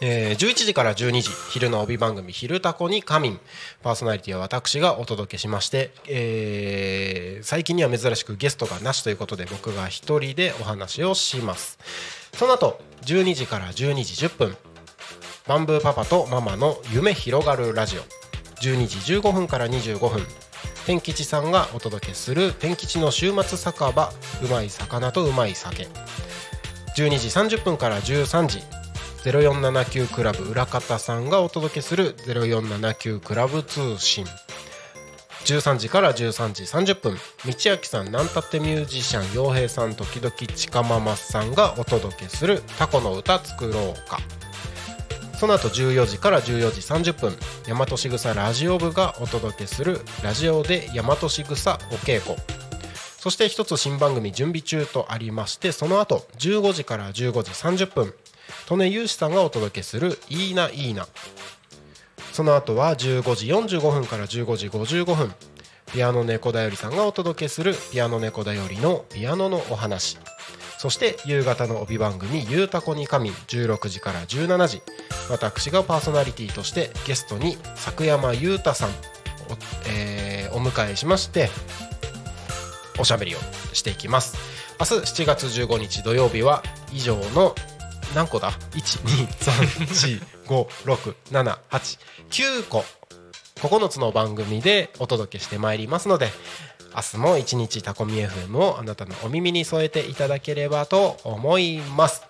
[0.00, 3.40] えー11時から12時昼の帯番組「昼タコに仮眠」
[3.82, 11.78] パーソナリティは私がお届けしまして、えー最近には珍しくゲストがなしということで僕が一人でお話をします。
[12.36, 14.56] その後12時から12時10分
[15.46, 18.00] バンブーパパとママの夢広がるラジオ。
[18.62, 20.26] 12時15分から25分。
[20.86, 24.10] 天吉さんがお届けする天吉の週末酒場
[24.42, 25.86] うまい魚とうまい酒。
[26.96, 28.62] 12時30分から13時。
[29.24, 34.24] 0479クラブ裏方さんがお届けする0479クラブ通信。
[35.44, 37.18] 13時から13時30分。
[37.44, 44.20] 道明さんなんたってミュージシャン洋平さん時々ちかママさんがお届けするタコの歌作ろうか。
[45.44, 46.70] その後14時から14
[47.02, 47.36] 時30分
[47.68, 52.34] 大和しぐさラジオ部がお届けするラジオで大和しぐさお稽古。
[53.18, 58.14] そして一つ新番組準備中とありましてその後15時から15時30分
[58.70, 61.06] 利根雄志さんがお届けする「いいないいな」
[62.32, 65.34] その後は15時45分から15時55分
[65.92, 70.16] ピアノ猫だよりさんがお届けする「ピアノ猫だよりのピアノのお話」
[70.84, 74.82] そして夕方の帯番組「ゆうたこに神」16時から17時。
[75.30, 78.92] 私がパーソナリティとしてゲストに作山裕太さんを、
[79.86, 81.48] えーお迎えしまして
[82.98, 83.38] おしゃべりを
[83.72, 84.36] していきます。
[84.78, 86.62] 明日7月15日土曜日は
[86.92, 87.54] 以上の
[88.14, 88.52] 何個だ
[90.46, 92.84] ？123456789個
[93.56, 96.28] 9つの番組でお届けしてまいりますので
[96.94, 102.22] 明日も一日タコミ FM をあなたのお耳に添えていただければと思います。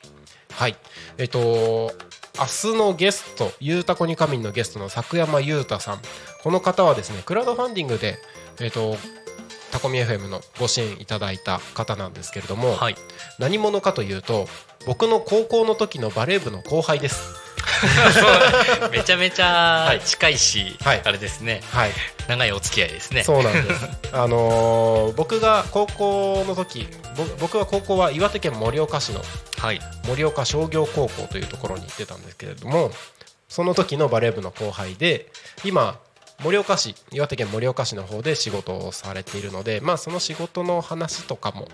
[0.51, 0.77] はい。
[1.19, 1.93] えっと
[2.39, 6.01] 明日のゲストゆうたこに仮眠のゲストの作山裕太さん。
[6.43, 8.17] この方はですねクラウドファンディングで
[8.61, 8.97] えっと
[9.71, 12.97] タコミ FM のご支援いただいた方なんですけれども、はい。
[13.39, 14.49] 何者かというと
[14.87, 17.44] 僕の高校の時のバレー部の後輩です
[18.91, 19.47] めちゃめちゃ
[19.87, 20.01] はい。
[20.01, 21.03] 近いし、はい。
[21.05, 21.61] あれですね。
[21.71, 21.91] はい。
[22.29, 23.23] 長いお付き合いですね。
[23.25, 23.89] そうなんです。
[24.13, 29.23] あのー僕が高校の時ぼ僕は高校は岩手県盛岡市の
[29.59, 29.81] はい。
[30.07, 32.91] 盛岡商業高校というところに行ってたんですけれども
[33.49, 35.31] その時のバレー部の後輩で
[35.65, 35.99] 今
[36.43, 41.69] 盛岡市岩手県盛岡市の方で仕事をされているのでまあその仕事の話とかも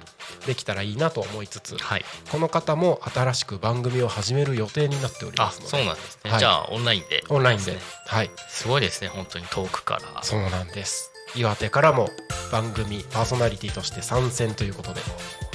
[0.47, 2.05] できたらいいなと思いつつはい。
[2.31, 5.71] この方も新しく番組を始める予定になっておりあますので。
[5.71, 6.41] そうなんですね、はい。
[6.41, 7.25] じゃあオンラインで。
[7.29, 7.73] オンラインで。
[7.73, 8.31] ねはい。
[8.49, 10.23] すごいですね本当に遠くから。
[10.23, 11.11] そうなんです。
[11.37, 12.09] 岩手からも
[12.51, 15.01] 番組パーソナリティとして参戦ということで、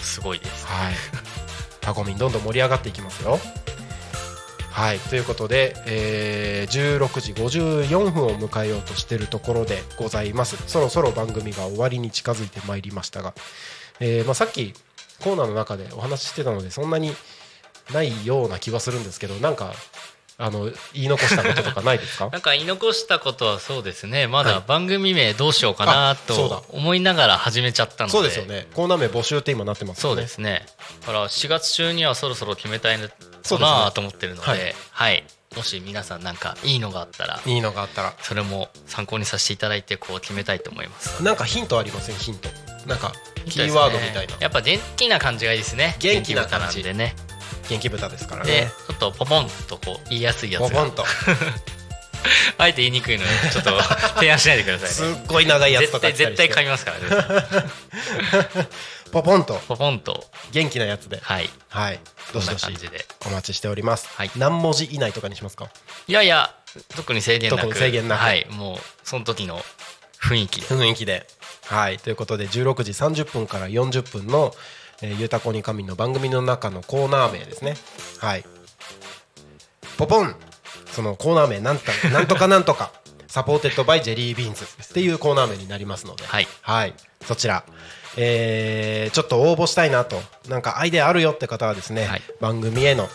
[0.02, 0.66] すごいです。
[0.68, 0.94] はい、
[1.82, 3.40] タコミンどんどん盛り上がっていきますよ。
[4.76, 5.00] はい。
[5.00, 10.58] ということで、えー16時54分を迎えようとしているところでございます。
[10.68, 13.34] そろそろ番組が終わりに近づいてまいりましたが、
[14.02, 14.74] えーまあ、さっき
[15.22, 17.14] コーナーの中でお話ししてたのでそんなに
[17.94, 19.72] ないような気はするんですけどなんか
[20.38, 22.30] あの言い残したこととかないですか？
[22.34, 24.28] なんか言い残したことはそうですね。
[24.28, 24.48] まはい。
[24.48, 28.12] だ番組名どうしようかなと思いながら始めちゃったので。
[28.12, 28.68] そうですよね。
[28.74, 30.66] コーナー名募集って今なってますそうですね。
[31.02, 33.08] だから4月中にはそろそろ決めたいな
[33.92, 34.58] と思ってるのでは
[34.92, 35.24] はい。
[35.54, 38.14] い、もし皆さんなんかいいのがあったらいいのがあったら。
[38.22, 41.24] それも参考にさせていただいてこう決めたいと思います。
[41.24, 42.50] なんかヒントありませんヒント。
[42.86, 43.14] なんか
[43.50, 44.36] キーワードみたいな。
[44.42, 45.96] やっぱ元気な感じがいいですね。
[46.00, 47.16] 元気な感じでね
[47.70, 50.70] 元気豚ですからでねちょっとポポンとこう言いやすいやつが。
[50.70, 51.06] ポポンと。
[52.58, 53.82] あえて言いにくいのでちょっと
[54.16, 58.68] 提案しないでくださすっいねごい長いやつと絶対か絶対噛みますからね。
[59.12, 59.54] ポポンと。
[59.68, 60.26] ポポンと。
[60.52, 61.20] 元気なやつで。
[61.22, 61.50] はい。
[61.70, 62.00] はい。
[62.34, 62.66] どしどし
[63.26, 64.32] お待ちしております、はい。
[64.36, 65.70] 何文字以内とかにしますか？
[66.08, 66.54] いやいや
[66.96, 67.62] 特に制限なく。
[67.62, 68.22] 特に制限なく。
[68.22, 68.48] はい。
[68.50, 69.64] もうその時の
[70.22, 70.68] 雰囲気で。
[70.68, 71.28] 雰囲気で。
[71.68, 74.54] はい、ということで16時30分から40分の
[75.02, 77.76] 「えーゆうたこにかみん」の番組の中のコーナー名ですね。
[78.20, 78.46] はい、
[79.98, 80.36] ポポン。
[80.92, 82.92] そのコーナー名なんと なんとかなんとか。
[83.28, 86.40] supported by ジェリービーンズっていうコーナー名になりますので、は
[86.86, 86.94] い。
[87.28, 87.66] そちら、
[88.16, 90.22] えーちょっと応募したいなと。
[90.48, 92.22] なんかアイデアあるよって方はですね、はい。
[92.40, 93.10] 番組への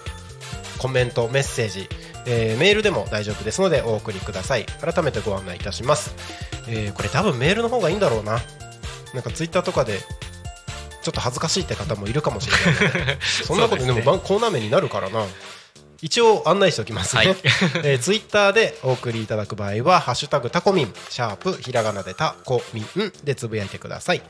[0.77, 1.89] コメントメッセージ、
[2.27, 4.67] えーメールでも大丈夫ですのでお送りください。
[4.67, 6.15] 改めてご案内いたします、
[6.69, 8.43] えーこれ多分メールの方がいいんだろうな。
[9.15, 10.01] なんかツイッターとかで
[11.03, 12.63] ちょっと恥ずかしいって方もいるかもしれな
[13.13, 15.27] い そんなことでもコーナー名になるからな。
[16.03, 17.15] 一応案内しておきます。
[17.17, 17.37] ね、はい。
[17.85, 22.87] えーツイッターでお送りいただく場合は「ハッシュタグタコミン」シャープひらがなでタコミン
[23.23, 24.23] でつぶやいてください。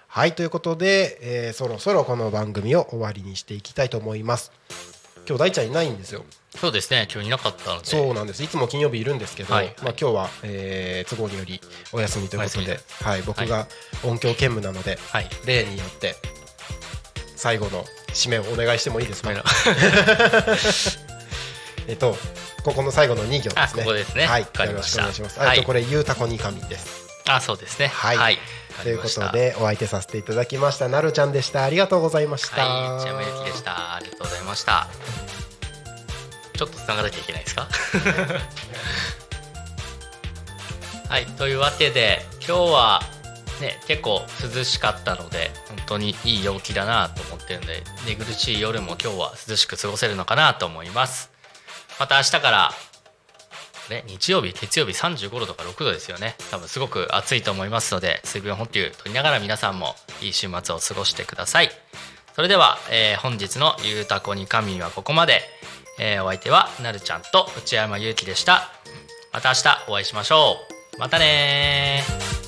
[0.07, 4.53] はいということで、えーそろそろこの番組を終わりにしていきたいと思います。
[5.26, 6.24] 今日大ちゃんいないんですよ。
[6.61, 7.09] そうですね。
[7.12, 7.86] 今日いなかったので。
[7.86, 8.42] そうなんです。
[8.42, 9.74] いつも金曜日いるんですけど、はい。
[9.82, 11.61] まあ、今日は、えー都合により
[11.92, 13.66] お休みということではい、僕が
[14.05, 15.28] 音響兼務なので、はい。
[15.46, 16.14] 例によって
[17.36, 19.30] 最後の締めをお願いしてもいいですか？
[21.88, 22.16] えっと
[22.64, 23.57] ここの最後の2行ですね。
[23.57, 24.26] あここですね。
[24.26, 24.42] はい。
[24.42, 25.59] よろしくお願いします、はい。
[25.59, 27.09] あとこれゆうたこにかみです。
[27.26, 27.88] あそうですね。
[27.88, 28.16] はい。
[28.16, 28.38] はい、
[28.82, 31.64] ということでお相手させていただきましたなるちゃんでした。
[31.64, 32.64] ありがとうございました。
[32.64, 33.94] はい、内山ゆきでした。
[33.94, 34.86] ありがとうございました。
[36.57, 37.68] ちょっと繋がなきゃいけないですか？
[41.09, 43.03] はい、というわけで、今日は
[43.61, 44.24] ね、結構
[44.55, 51.30] 涼しかったので、本当にいい陽気だなと思ってるので、寝苦しい夜も今日は涼しく過ごせるのかなと思います。
[51.98, 52.72] また明日から、
[53.90, 56.34] ね、日曜日、月曜日35度とか6度ですよね。
[56.50, 61.70] 多分すごく暑いと思いますので、水分補給取りながら皆さんもいい週末を過ごしてください。
[62.34, 65.42] それでは、えー本日の「ゆうたこに神」はここまで、
[66.05, 68.72] えーお相手はなるちゃんと内山ゆうきでした。
[69.32, 70.57] また明日お会いしましょ
[70.96, 70.98] う。
[70.98, 72.42] またねー。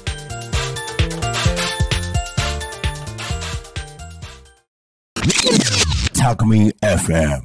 [6.20, 7.42] Talk Me FM.